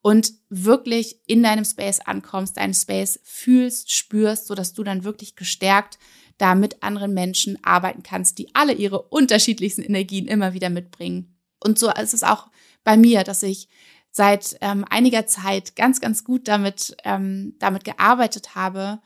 [0.00, 5.36] und wirklich in deinem Space ankommst, deinen Space fühlst, spürst, so dass du dann wirklich
[5.36, 5.98] gestärkt
[6.38, 11.36] da mit anderen Menschen arbeiten kannst, die alle ihre unterschiedlichsten Energien immer wieder mitbringen.
[11.62, 12.48] Und so ist es auch
[12.82, 13.68] bei mir, dass ich
[14.10, 19.00] seit ähm, einiger Zeit ganz, ganz gut damit, ähm, damit gearbeitet habe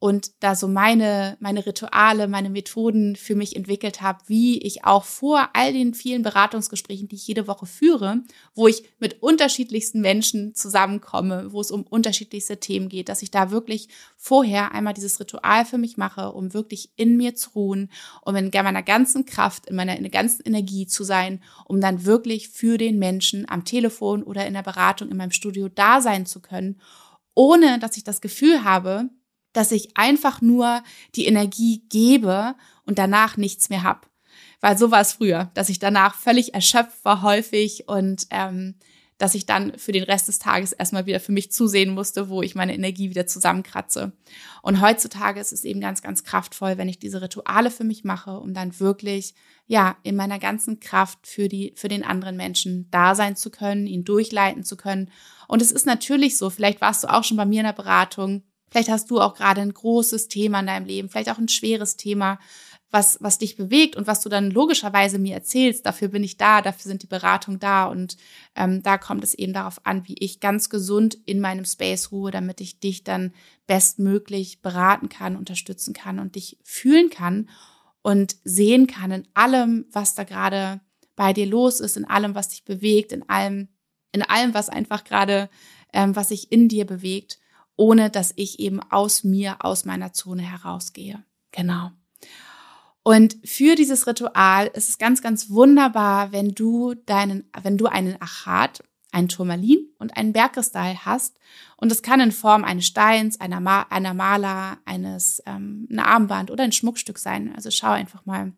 [0.00, 5.04] und da so meine, meine Rituale, meine Methoden für mich entwickelt habe, wie ich auch
[5.04, 8.22] vor all den vielen Beratungsgesprächen, die ich jede Woche führe,
[8.54, 13.50] wo ich mit unterschiedlichsten Menschen zusammenkomme, wo es um unterschiedlichste Themen geht, dass ich da
[13.50, 17.90] wirklich vorher einmal dieses Ritual für mich mache, um wirklich in mir zu ruhen,
[18.22, 22.06] um in meiner ganzen Kraft, in meiner, in der ganzen Energie zu sein, um dann
[22.06, 26.24] wirklich für den Menschen am Telefon oder in der Beratung in meinem Studio da sein
[26.24, 26.80] zu können,
[27.34, 29.10] ohne dass ich das Gefühl habe,
[29.52, 30.82] dass ich einfach nur
[31.14, 34.08] die Energie gebe und danach nichts mehr hab.
[34.60, 38.74] Weil so war es früher, dass ich danach völlig erschöpft war häufig und ähm,
[39.20, 42.40] dass ich dann für den Rest des Tages erstmal wieder für mich zusehen musste, wo
[42.42, 44.12] ich meine Energie wieder zusammenkratze.
[44.62, 48.38] Und heutzutage ist es eben ganz, ganz kraftvoll, wenn ich diese Rituale für mich mache,
[48.38, 49.34] um dann wirklich,
[49.66, 53.86] ja, in meiner ganzen Kraft für die, für den anderen Menschen da sein zu können,
[53.86, 55.10] ihn durchleiten zu können.
[55.48, 58.42] Und es ist natürlich so, vielleicht warst du auch schon bei mir in der Beratung,
[58.70, 61.96] Vielleicht hast du auch gerade ein großes Thema in deinem Leben, vielleicht auch ein schweres
[61.96, 62.38] Thema,
[62.90, 65.86] was, was dich bewegt und was du dann logischerweise mir erzählst.
[65.86, 68.16] Dafür bin ich da, dafür sind die Beratungen da und
[68.56, 72.30] ähm, da kommt es eben darauf an, wie ich ganz gesund in meinem Space ruhe,
[72.30, 73.32] damit ich dich dann
[73.66, 77.48] bestmöglich beraten kann, unterstützen kann und dich fühlen kann
[78.02, 80.80] und sehen kann in allem, was da gerade
[81.14, 83.68] bei dir los ist, in allem, was dich bewegt, in allem,
[84.12, 85.48] in allem, was einfach gerade,
[85.92, 87.38] ähm, was sich in dir bewegt
[87.76, 91.22] ohne dass ich eben aus mir, aus meiner Zone herausgehe.
[91.52, 91.90] Genau.
[93.02, 98.20] Und für dieses Ritual ist es ganz, ganz wunderbar, wenn du deinen, wenn du einen
[98.20, 101.38] Achat, einen Turmalin und einen Bergkristall hast.
[101.76, 106.50] Und das kann in Form eines Steins, einer, Ma einer Maler, eines, ähm, ein Armband
[106.50, 107.54] oder ein Schmuckstück sein.
[107.54, 108.52] Also schau einfach mal.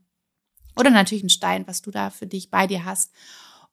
[0.76, 3.12] Oder natürlich ein Stein, was du da für dich bei dir hast.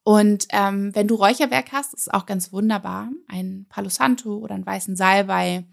[0.09, 3.11] Und ähm, wenn du Räucherwerk hast, ist auch ganz wunderbar.
[3.27, 5.65] Ein Palo Santo oder einen weißen Salbei.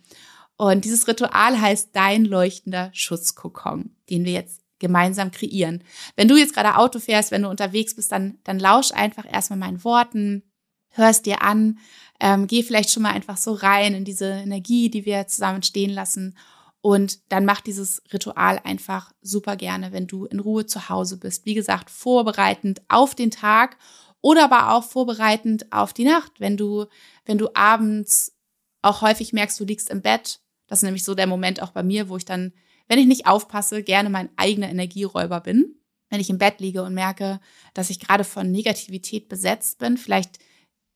[0.59, 5.83] Und dieses Ritual heißt dein leuchtender Schutzkokon, den wir jetzt gemeinsam kreieren.
[6.16, 9.59] Wenn du jetzt gerade Auto fährst, wenn du unterwegs bist, dann, dann lausch einfach erstmal
[9.59, 10.42] meinen Worten,
[10.90, 11.79] hörst dir an,
[12.20, 15.94] ähm, geh vielleicht schon mal einfach so rein in diese Energie, die wir zusammen stehen
[15.94, 16.37] lassen.
[16.83, 21.46] Und dann mach dieses Ritual einfach super gerne, wenn du in Ruhe zu Hause bist.
[21.46, 23.79] Wie gesagt, vorbereitend auf den Tag
[24.21, 26.87] oder aber auch vorbereitend auf die Nacht, wenn du,
[27.25, 28.37] wenn du abends
[28.83, 30.41] auch häufig merkst, du liegst im Bett.
[30.67, 32.53] Das ist nämlich so der Moment auch bei mir, wo ich dann,
[32.89, 35.77] wenn ich nicht aufpasse, gerne mein eigener Energieräuber bin.
[36.09, 37.41] Wenn ich im Bett liege und merke,
[37.75, 40.39] dass ich gerade von Negativität besetzt bin, vielleicht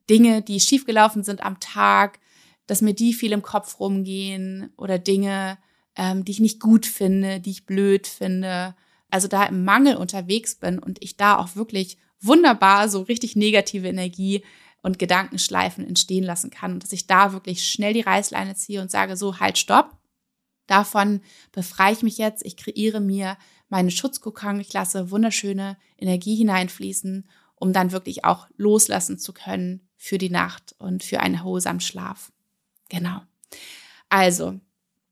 [0.08, 2.20] Dinge, die schiefgelaufen sind am Tag,
[2.66, 5.58] dass mir die viel im Kopf rumgehen oder Dinge,
[5.96, 8.76] ähm, die ich nicht gut finde, die ich blöd finde.
[9.10, 13.88] Also da im Mangel unterwegs bin und ich da auch wirklich wunderbar so richtig negative
[13.88, 14.44] Energie
[14.82, 18.90] und Gedankenschleifen entstehen lassen kann und dass ich da wirklich schnell die Reißleine ziehe und
[18.90, 19.96] sage so, halt, stopp.
[20.66, 21.20] Davon
[21.52, 22.44] befreie ich mich jetzt.
[22.46, 23.36] Ich kreiere mir
[23.68, 24.60] meine Schutzkokon.
[24.60, 30.74] Ich lasse wunderschöne Energie hineinfließen, um dann wirklich auch loslassen zu können für die Nacht
[30.78, 32.32] und für einen erholsamen Schlaf.
[32.88, 33.20] Genau.
[34.08, 34.60] Also,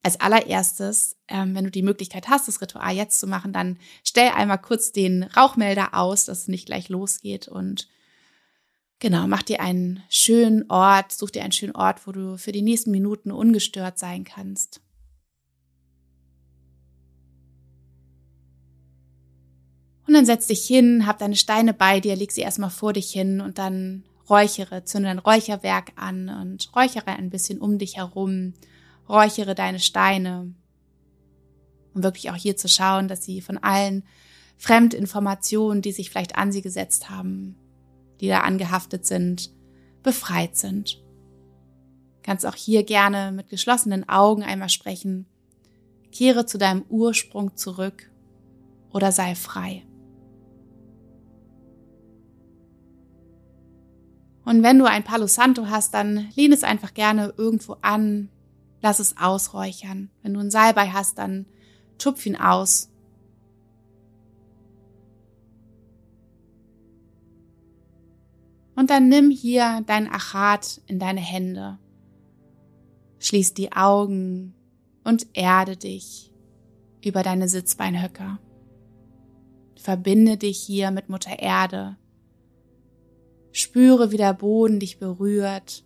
[0.03, 4.31] als allererstes, ähm, wenn du die Möglichkeit hast, das Ritual jetzt zu machen, dann stell
[4.31, 7.89] einmal kurz den Rauchmelder aus, dass es nicht gleich losgeht und
[9.01, 12.63] genau, mach dir einen schönen Ort, such dir einen schönen Ort, wo du für die
[12.63, 14.81] nächsten Minuten ungestört sein kannst.
[20.07, 23.13] Und dann setz dich hin, hab deine Steine bei dir, leg sie erstmal vor dich
[23.13, 28.55] hin und dann räuchere, zünde ein Räucherwerk an und räuchere ein bisschen um dich herum
[29.09, 30.55] räuchere deine Steine.
[31.95, 34.05] Um wirklich auch hier zu schauen, dass sie von allen
[34.59, 37.57] Fremdinformationen, die sich vielleicht an sie gesetzt haben,
[38.21, 39.51] die da angehaftet sind,
[40.03, 41.03] befreit sind.
[42.23, 45.27] Kannst auch hier gerne mit geschlossenen Augen einmal sprechen.
[46.13, 48.11] Kehre zu deinem Ursprung zurück
[48.91, 49.85] oder sei frei.
[54.45, 58.31] Und wenn du ein Palo Santo hast, dann lehn es einfach gerne irgendwo an,
[58.81, 60.11] lass es ausräuchern.
[60.23, 61.47] Wenn du einen Salbei hast, dann
[61.99, 62.91] tupf ihn aus.
[68.77, 71.79] Und dann nimm hier dein Achat in deine Hände.
[73.19, 74.55] Schließ die Augen
[75.03, 76.33] und erde dich
[77.05, 78.39] über deine Sitzbeinhöcker.
[79.75, 81.97] verbinde dich hier mit Mutter Erde.
[83.53, 85.85] Spüre, wie der Boden dich berührt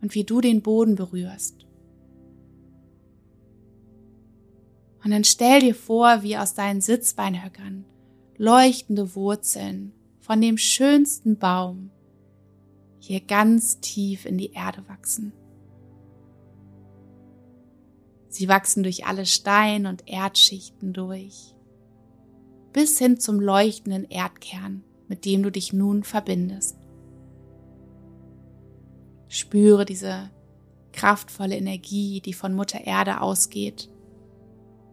[0.00, 1.63] und wie du den Boden berührst.
[5.04, 7.84] Und dann stell dir vor, wie aus deinen Sitzbeinhöckern
[8.38, 11.90] leuchtende Wurzeln von dem schönsten Baum
[12.98, 15.34] hier ganz tief in die Erde wachsen.
[18.28, 21.54] Sie wachsen durch alle Stein- und Erdschichten durch,
[22.72, 26.78] bis hin zum leuchtenden Erdkern, mit dem du dich nun verbindest.
[29.28, 30.30] Spüre diese
[30.92, 33.90] kraftvolle Energie, die von Mutter Erde ausgeht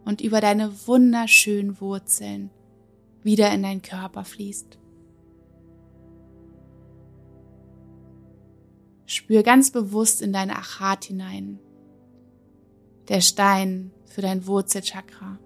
[0.06, 2.50] und über deine wunderschönen Wurzeln
[3.24, 4.80] wieder in deinen Körper fließt.
[9.06, 11.60] Spür ganz bewusst in deine Achat hinein.
[13.10, 15.38] Der Stein für dein Wurzelchakra.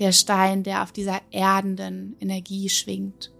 [0.00, 3.32] Der Stein, der auf dieser erdenden Energie schwingt.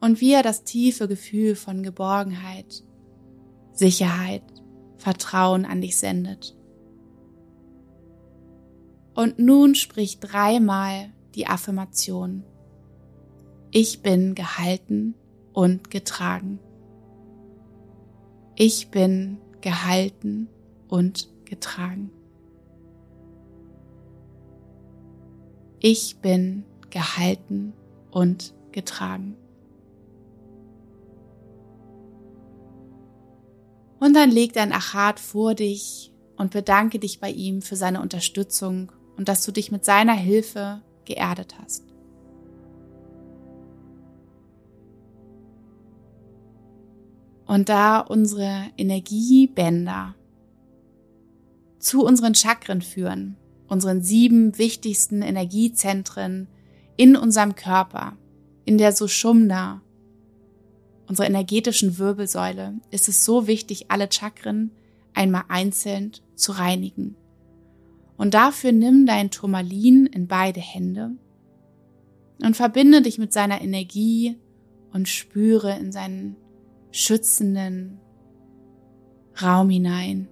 [0.00, 2.84] Und wie er das tiefe Gefühl von Geborgenheit,
[3.72, 4.42] Sicherheit,
[4.96, 6.56] Vertrauen an dich sendet.
[9.14, 12.44] Und nun sprich dreimal die Affirmation.
[13.70, 15.14] Ich bin gehalten
[15.52, 16.60] und getragen.
[18.54, 20.48] Ich bin gehalten
[20.88, 22.10] und getragen.
[25.80, 27.72] Ich bin gehalten
[28.10, 29.36] und getragen.
[34.00, 38.92] Und dann leg dein Achat vor dich und bedanke dich bei ihm für seine Unterstützung
[39.16, 41.84] und dass du dich mit seiner Hilfe geerdet hast.
[47.46, 50.14] Und da unsere Energiebänder
[51.78, 53.36] zu unseren Chakren führen,
[53.68, 56.46] unseren sieben wichtigsten Energiezentren
[56.96, 58.16] in unserem Körper,
[58.64, 59.80] in der Sushumna,
[61.08, 64.70] unserer energetischen Wirbelsäule, ist es so wichtig, alle Chakren
[65.14, 67.16] einmal einzeln zu reinigen
[68.18, 71.12] und dafür nimm dein Turmalin in beide Hände
[72.42, 74.36] und verbinde dich mit seiner Energie
[74.92, 76.36] und spüre in seinen
[76.90, 78.00] schützenden
[79.40, 80.28] Raum hinein.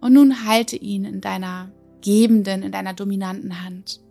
[0.00, 4.01] Und nun halte ihn in deiner gebenden, in deiner dominanten Hand.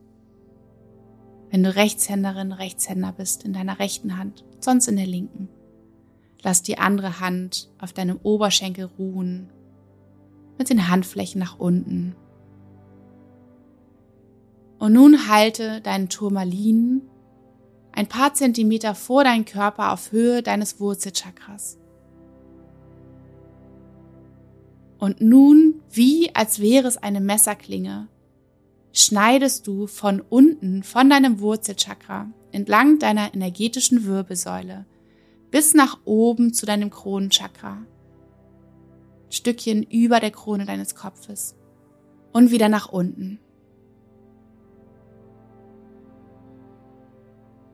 [1.52, 5.50] Wenn du Rechtshänderin, Rechtshänder bist, in deiner rechten Hand, sonst in der linken.
[6.42, 9.50] Lass die andere Hand auf deinem Oberschenkel ruhen,
[10.58, 12.16] mit den Handflächen nach unten.
[14.80, 17.02] Und nun halte deinen Turmalin
[17.92, 21.78] ein paar Zentimeter vor deinem Körper auf Höhe deines Wurzelchakras.
[24.98, 28.08] Und nun, wie als wäre es eine Messerklinge,
[28.94, 34.86] schneidest du von unten, von deinem Wurzelchakra, entlang deiner energetischen Wirbelsäule,
[35.50, 37.86] bis nach oben zu deinem Kronenchakra.
[39.30, 41.56] Stückchen über der Krone deines Kopfes
[42.34, 43.40] und wieder nach unten.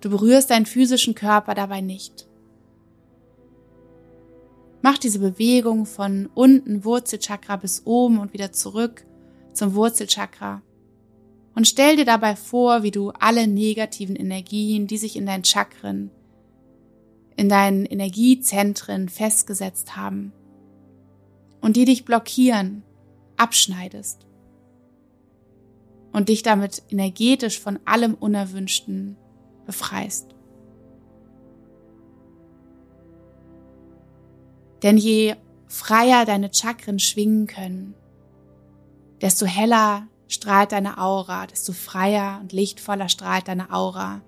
[0.02, 2.28] Du berührst deinen physischen Körper dabei nicht.
[4.84, 9.06] Mach diese Bewegung von unten Wurzelchakra bis oben und wieder zurück
[9.54, 10.62] zum Wurzelchakra
[11.58, 16.12] und stell dir dabei vor, wie du alle negativen Energien, die sich in deinen Chakren
[17.36, 20.34] in deinen Energiezentren festgesetzt haben
[21.60, 22.84] und die dich blockieren,
[23.38, 24.28] abschneidest
[26.12, 29.18] und dich damit energetisch von allem Unerwünschten
[29.66, 30.36] befreist.
[34.84, 35.34] Denn je
[35.66, 37.96] freier deine Chakren schwingen können,
[39.22, 44.22] desto heller strahlt deine Aura, desto freier und lichtvoller strahlt deine Aura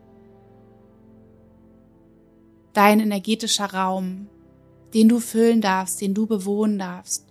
[2.73, 4.29] dein energetischer Raum,
[4.93, 7.27] den du füllen darfst, den du bewohnen darfst,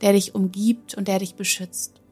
[0.00, 2.02] der dich umgibt und der dich beschützt.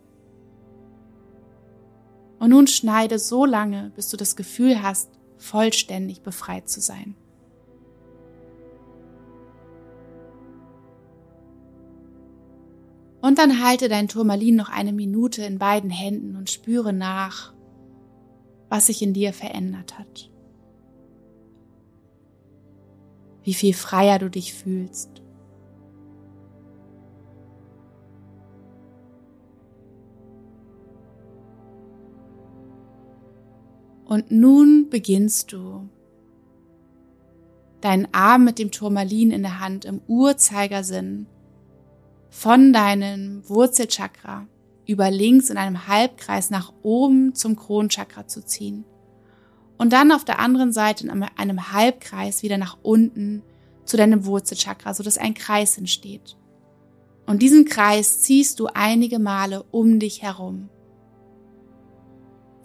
[2.39, 7.17] Und nun schneide so lange, bis du das Gefühl hast, vollständig befreit zu sein.
[13.21, 17.53] Und dann halte dein Turmalin noch eine Minute in beiden Händen und spüre nach,
[18.69, 20.31] was sich in dir verändert hat.
[23.43, 25.23] wie viel freier du dich fühlst.
[34.05, 35.89] Und nun beginnst du
[37.81, 41.27] deinen Arm mit dem Turmalin in der Hand im Uhrzeigersinn
[42.31, 44.47] von deinem Wurzelchakra
[44.87, 48.85] über links in einem Halbkreis nach oben zum Kronchakra zu ziehen.
[49.77, 53.43] Und dann auf der anderen Seite in einem Halbkreis wieder nach unten
[53.85, 56.37] zu deinem Wurzelchakra, sodass ein Kreis entsteht.
[57.27, 60.69] Und diesen Kreis ziehst du einige Male um dich herum.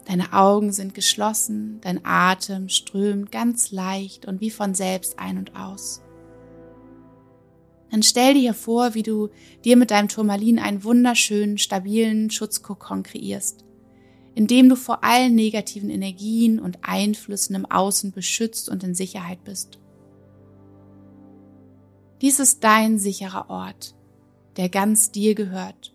[0.06, 5.56] Deine Augen sind geschlossen, dein Atem strömt ganz leicht und wie von selbst ein und
[5.56, 6.02] aus.
[7.90, 9.30] Dann stell dir vor, wie du
[9.64, 13.64] dir mit deinem Turmalin einen wunderschönen, stabilen Schutzkokon kreierst,
[14.34, 19.44] in dem du vor allen negativen Energien und Einflüssen im Außen beschützt und in Sicherheit
[19.44, 19.78] bist.
[22.22, 23.94] Dies ist dein sicherer Ort,
[24.56, 25.92] der ganz dir gehört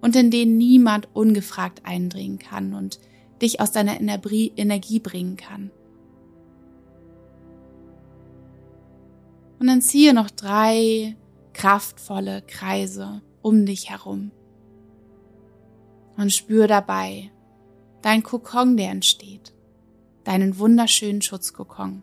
[0.00, 3.00] und in den niemand ungefragt eindringen kann und
[3.40, 5.70] dich aus deiner Energie bringen kann.
[9.60, 11.14] Und dann ziehe noch drei
[11.52, 14.32] kraftvolle Kreise um dich herum.
[16.16, 17.30] Und spür dabei
[18.02, 19.52] dein Kokon, der entsteht,
[20.24, 22.02] deinen wunderschönen Schutzkokon.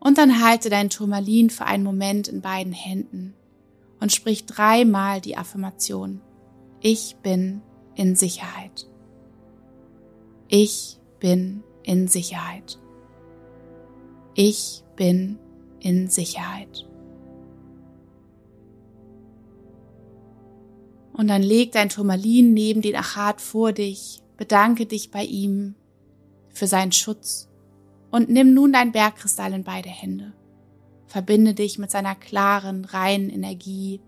[0.00, 3.34] Und dann halte dein Turmalin für einen Moment in beiden Händen
[4.00, 6.20] und sprich dreimal die Affirmation.
[6.80, 7.62] Ich bin
[7.94, 8.88] in Sicherheit.
[10.48, 12.81] Ich bin in Sicherheit.
[14.34, 15.38] Ich bin
[15.80, 16.88] in Sicherheit.
[21.12, 25.74] Und dann leg dein Turmalin neben den Achat vor dich, bedanke dich bei ihm
[26.48, 27.48] für seinen Schutz
[28.10, 30.32] und nimm nun dein Bergkristall in beide Hände.
[31.06, 34.00] Verbinde dich mit seiner klaren, reinen Energie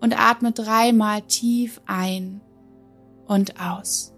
[0.00, 2.40] und atme dreimal tief ein
[3.26, 4.13] und aus.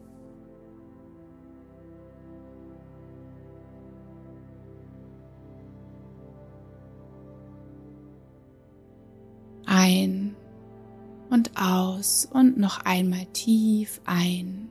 [11.57, 14.71] Aus und noch einmal tief ein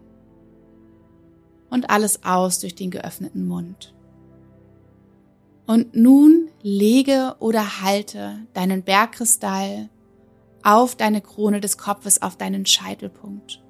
[1.69, 3.93] und alles aus durch den geöffneten Mund.
[5.67, 9.89] Und nun lege oder halte deinen Bergkristall
[10.63, 13.61] auf deine Krone des Kopfes, auf deinen Scheitelpunkt.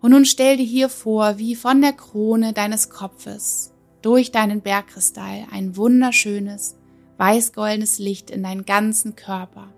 [0.00, 5.46] Und nun stell dir hier vor, wie von der Krone deines Kopfes durch deinen Bergkristall
[5.50, 6.76] ein wunderschönes,
[7.16, 9.72] weißgoldenes Licht in deinen ganzen Körper,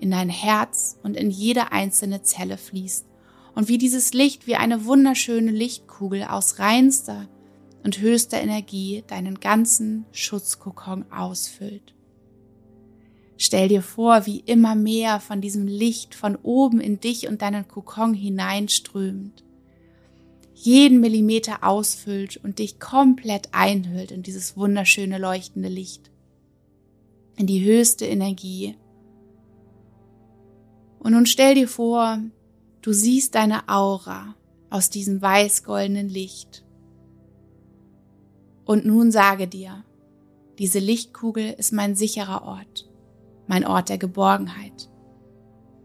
[0.00, 3.06] in dein Herz und in jede einzelne Zelle fließt
[3.54, 7.28] und wie dieses Licht wie eine wunderschöne Lichtkugel aus reinster
[7.84, 11.94] und höchster Energie deinen ganzen Schutzkokon ausfüllt.
[13.36, 17.66] Stell dir vor, wie immer mehr von diesem Licht von oben in dich und deinen
[17.68, 19.44] Kokon hineinströmt
[20.62, 26.10] jeden Millimeter ausfüllt und dich komplett einhüllt in dieses wunderschöne leuchtende Licht,
[27.36, 28.76] in die höchste Energie.
[31.00, 32.18] Und nun stell dir vor,
[32.82, 34.36] du siehst deine Aura
[34.68, 36.64] aus diesem weiß-goldenen Licht.
[38.64, 39.84] Und nun sage dir,
[40.58, 42.88] diese Lichtkugel ist mein sicherer Ort,
[43.48, 44.90] mein Ort der Geborgenheit.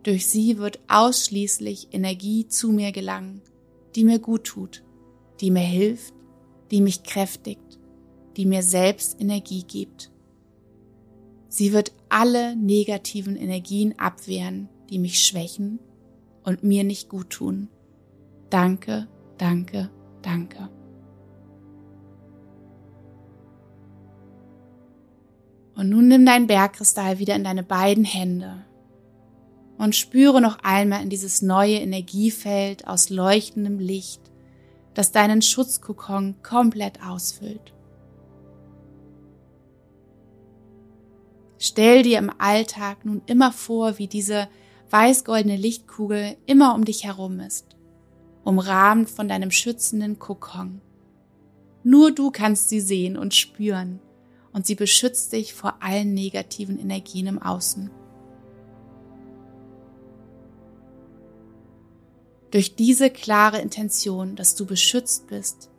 [0.03, 3.41] Durch sie wird ausschließlich Energie zu mir gelangen,
[3.95, 4.83] die mir gut tut,
[5.39, 6.13] die mir hilft,
[6.71, 7.79] die mich kräftigt,
[8.35, 10.11] die mir selbst Energie gibt.
[11.47, 15.79] Sie wird alle negativen Energien abwehren, die mich schwächen
[16.43, 17.69] und mir nicht gut tun.
[18.49, 19.07] Danke,
[19.37, 19.89] danke,
[20.21, 20.69] danke.
[25.75, 28.65] Und nun nimm dein Bergkristall wieder in deine beiden Hände
[29.77, 34.21] und spüre noch einmal in dieses neue Energiefeld aus leuchtendem Licht,
[34.93, 37.73] das deinen Schutzkokon komplett ausfüllt.
[41.57, 44.47] Stell dir im Alltag nun immer vor, wie diese
[44.95, 47.75] weißgoldene Lichtkugel immer um dich herum ist,
[48.45, 50.79] umrahmt von deinem schützenden Kokon.
[51.83, 53.99] Nur du kannst sie sehen und spüren
[54.53, 57.91] und sie beschützt dich vor allen negativen Energien im Außen.
[62.55, 65.69] durch diese klare Intention, dass du beschützt bist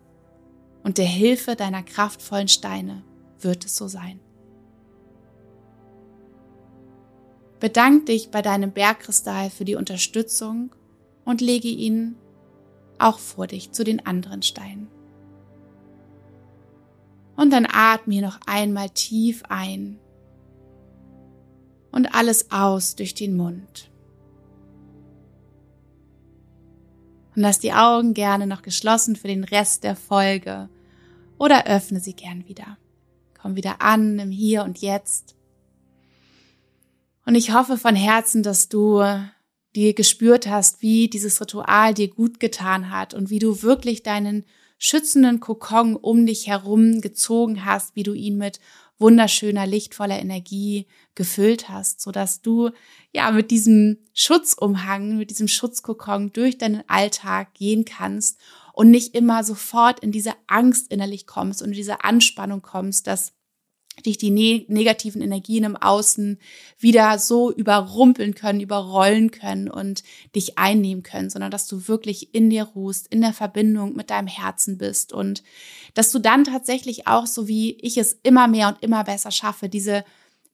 [0.82, 3.02] und der Hilfe deiner kraftvollen Steine
[3.40, 4.20] wird es so sein.
[7.60, 10.74] Bedank dich bei deinem Bergkristall für die Unterstützung
[11.24, 12.16] und lege ihn
[12.98, 14.88] auch vor dich zu den anderen Steinen.
[17.36, 19.98] Und dann atme noch einmal tief ein
[21.92, 23.90] und alles aus durch den Mund.
[27.36, 30.68] und lass die Augen gerne noch geschlossen für den Rest der Folge.
[31.38, 32.78] oder öffne sie gern wieder.
[33.38, 35.35] Komm wieder an im Hier und Jetzt.
[37.26, 39.02] Und ich hoffe von Herzen, dass du
[39.74, 44.44] dir gespürt hast, wie dieses Ritual dir gut getan hat und wie du wirklich deinen
[44.78, 48.60] schützenden Kokon um dich herum gezogen hast, wie du ihn mit
[48.98, 52.70] wunderschöner, lichtvoller Energie gefüllt hast, so dass du
[53.12, 58.38] ja mit diesem Schutzumhang, mit diesem Schutzkokon durch deinen Alltag gehen kannst
[58.72, 63.32] und nicht immer sofort in diese Angst innerlich kommst und in diese Anspannung kommst, dass
[64.04, 66.38] dich die ne negativen Energien im Außen
[66.78, 70.02] wieder so überrumpeln können, überrollen können und
[70.34, 74.28] dich einnehmen können, sondern dass du wirklich in dir ruhst, in der Verbindung mit deinem
[74.28, 75.42] Herzen bist und
[75.94, 79.68] dass du dann tatsächlich auch, so wie ich es immer mehr und immer besser schaffe,
[79.68, 80.04] diese,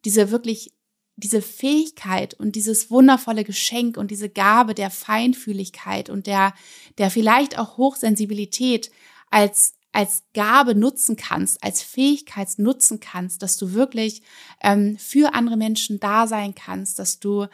[0.05, 0.73] diese wirklich
[1.17, 6.55] diese Fähigkeit und dieses wundervolle Geschenk und diese Gabe der Feinfühligkeit und der,
[6.99, 8.91] der vielleicht auch Hochsensibilität
[9.31, 14.23] als als Gabe nutzen kannst, als Fähigkeit nutzen kannst, dass du wirklich
[14.63, 17.47] ähm, für andere Menschen da sein kannst, dass du,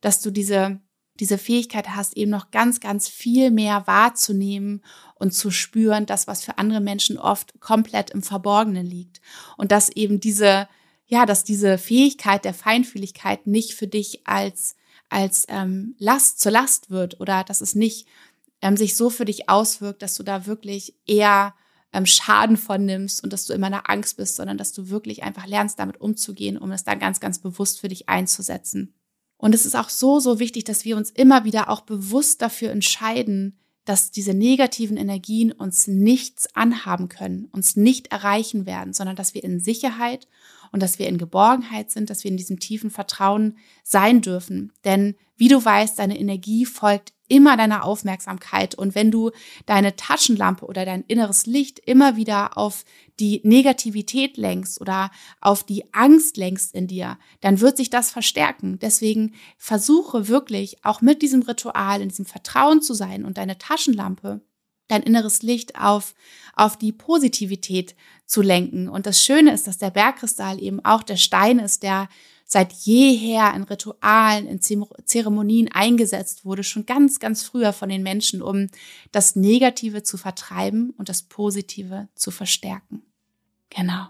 [0.00, 0.80] dass du diese
[1.20, 4.82] diese Fähigkeit hast, eben noch ganz, ganz viel mehr wahrzunehmen
[5.14, 9.20] und zu spüren, das, was für andere Menschen oft komplett im Verborgenen liegt.
[9.56, 10.68] Und dass eben diese,
[11.06, 14.76] ja, dass diese Fähigkeit der Feinfühligkeit nicht für dich als,
[15.08, 18.06] als ähm, Last zur Last wird oder dass es nicht
[18.60, 21.54] ähm, sich so für dich auswirkt, dass du da wirklich eher
[21.96, 24.90] ähm, Schaden von nimmst und dass du immer in der Angst bist, sondern dass du
[24.90, 28.94] wirklich einfach lernst, damit umzugehen, um es dann ganz, ganz bewusst für dich einzusetzen.
[29.38, 32.70] Und es ist auch so, so wichtig, dass wir uns immer wieder auch bewusst dafür
[32.70, 39.32] entscheiden, dass diese negativen Energien uns nichts anhaben können, uns nicht erreichen werden, sondern dass
[39.32, 40.26] wir in Sicherheit
[40.72, 44.72] und dass wir in Geborgenheit sind, dass wir in diesem tiefen Vertrauen sein dürfen.
[44.84, 48.74] Denn wie du weißt, deine Energie folgt immer deiner Aufmerksamkeit.
[48.74, 49.30] Und wenn du
[49.66, 52.84] deine Taschenlampe oder dein inneres Licht immer wieder auf
[53.18, 55.10] die Negativität lenkst oder
[55.40, 58.78] auf die Angst lenkst in dir, dann wird sich das verstärken.
[58.78, 64.40] Deswegen versuche wirklich auch mit diesem Ritual, in diesem Vertrauen zu sein und deine Taschenlampe
[64.88, 66.14] dein inneres Licht auf,
[66.54, 68.88] auf die Positivität zu lenken.
[68.88, 72.08] Und das Schöne ist, dass der Bergkristall eben auch der Stein ist, der
[72.48, 78.40] seit jeher in Ritualen, in Zeremonien eingesetzt wurde, schon ganz, ganz früher von den Menschen,
[78.40, 78.68] um
[79.10, 83.02] das Negative zu vertreiben und das Positive zu verstärken.
[83.68, 84.06] Genau.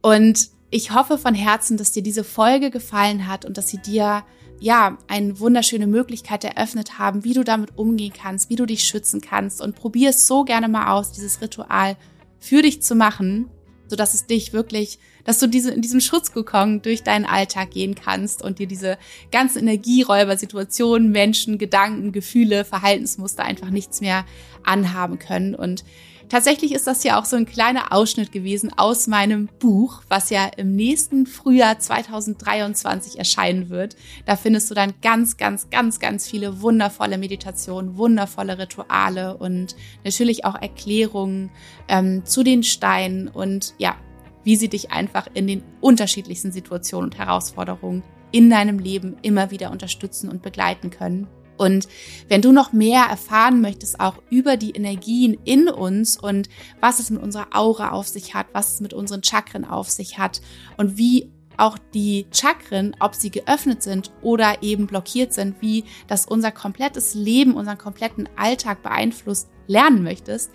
[0.00, 4.24] Und ich hoffe von Herzen, dass dir diese Folge gefallen hat und dass sie dir
[4.60, 9.20] ja, eine wunderschöne Möglichkeit eröffnet haben, wie du damit umgehen kannst, wie du dich schützen
[9.20, 11.96] kannst und probier es so gerne mal aus, dieses Ritual
[12.40, 13.50] für dich zu machen
[13.88, 17.94] so dass es dich wirklich, dass du diese, in diesem Schutzkokon durch deinen Alltag gehen
[17.94, 18.98] kannst und dir diese
[19.32, 24.24] ganzen Energieräuber-Situationen, Menschen, Gedanken, Gefühle, Verhaltensmuster einfach nichts mehr
[24.62, 25.54] anhaben können.
[25.54, 25.84] Und
[26.28, 30.46] tatsächlich ist das ja auch so ein kleiner Ausschnitt gewesen aus meinem Buch, was ja
[30.56, 33.96] im nächsten Frühjahr 2023 erscheinen wird.
[34.26, 40.44] Da findest du dann ganz, ganz, ganz, ganz viele wundervolle Meditationen, wundervolle Rituale und natürlich
[40.44, 41.50] auch Erklärungen
[41.88, 43.96] ähm, zu den Steinen und ja,
[44.44, 49.70] wie sie dich einfach in den unterschiedlichsten Situationen und Herausforderungen in deinem Leben immer wieder
[49.70, 51.26] unterstützen und begleiten können.
[51.58, 51.88] Und
[52.28, 56.48] wenn du noch mehr erfahren möchtest, auch über die Energien in uns und
[56.80, 60.18] was es mit unserer Aura auf sich hat, was es mit unseren Chakren auf sich
[60.18, 60.40] hat
[60.76, 66.24] und wie auch die Chakren, ob sie geöffnet sind oder eben blockiert sind, wie das
[66.24, 70.50] unser komplettes Leben, unseren kompletten Alltag beeinflusst, lernen möchtest,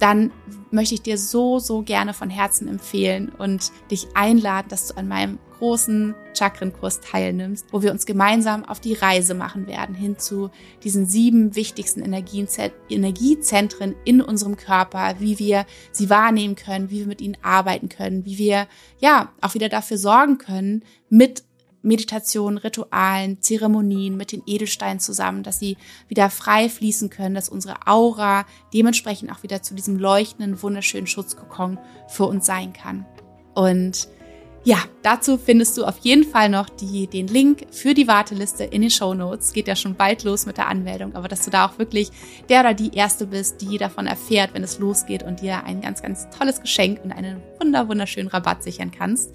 [0.00, 0.32] dann
[0.70, 5.08] möchte ich dir so, so gerne von Herzen empfehlen und dich einladen, dass du an
[5.08, 10.50] meinem großen Chakrenkurs teilnimmst, wo wir uns gemeinsam auf die Reise machen werden hin zu
[10.82, 17.20] diesen sieben wichtigsten Energiezentren in unserem Körper, wie wir sie wahrnehmen können, wie wir mit
[17.20, 18.68] ihnen arbeiten können, wie wir
[19.00, 21.44] ja auch wieder dafür sorgen können, mit
[21.82, 25.76] Meditation, Ritualen, Zeremonien mit den Edelsteinen zusammen, dass sie
[26.08, 31.78] wieder frei fließen können, dass unsere Aura dementsprechend auch wieder zu diesem leuchtenden, wunderschönen Schutzkokon
[32.08, 33.06] für uns sein kann.
[33.54, 34.08] Und
[34.62, 38.82] ja, dazu findest du auf jeden Fall noch die, den Link für die Warteliste in
[38.82, 39.54] den Show Notes.
[39.54, 42.10] Geht ja schon bald los mit der Anmeldung, aber dass du da auch wirklich
[42.50, 46.02] der oder die Erste bist, die davon erfährt, wenn es losgeht und dir ein ganz,
[46.02, 49.32] ganz tolles Geschenk und einen wunder, wunderschönen Rabatt sichern kannst.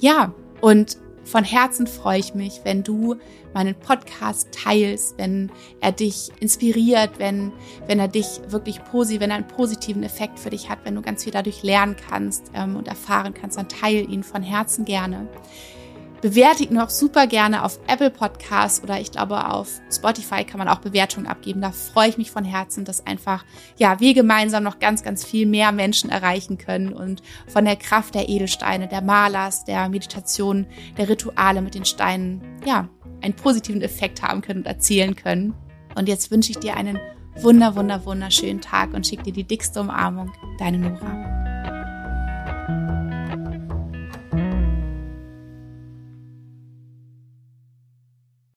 [0.00, 3.16] Ja, und von Herzen freue ich mich, wenn du
[3.54, 5.50] meinen Podcast teilst, wenn
[5.80, 7.52] er dich inspiriert, wenn,
[7.86, 11.02] wenn er dich wirklich positiv, wenn er einen positiven Effekt für dich hat, wenn du
[11.02, 15.28] ganz viel dadurch lernen kannst ähm, und erfahren kannst, dann teile ihn von Herzen gerne.
[16.22, 20.68] Bewerte ihn auch super gerne auf Apple Podcasts oder ich glaube auf Spotify kann man
[20.68, 21.60] auch Bewertungen abgeben.
[21.60, 23.44] Da freue ich mich von Herzen, dass einfach,
[23.76, 28.14] ja, wir gemeinsam noch ganz, ganz viel mehr Menschen erreichen können und von der Kraft
[28.14, 30.66] der Edelsteine, der Malers, der Meditation,
[30.96, 32.88] der Rituale mit den Steinen, ja,
[33.20, 35.54] einen positiven Effekt haben können und erzählen können.
[35.96, 36.98] Und jetzt wünsche ich dir einen
[37.36, 40.32] wunder, wunder, wunderschönen Tag und schicke dir die dickste Umarmung.
[40.58, 41.71] Deine Nora.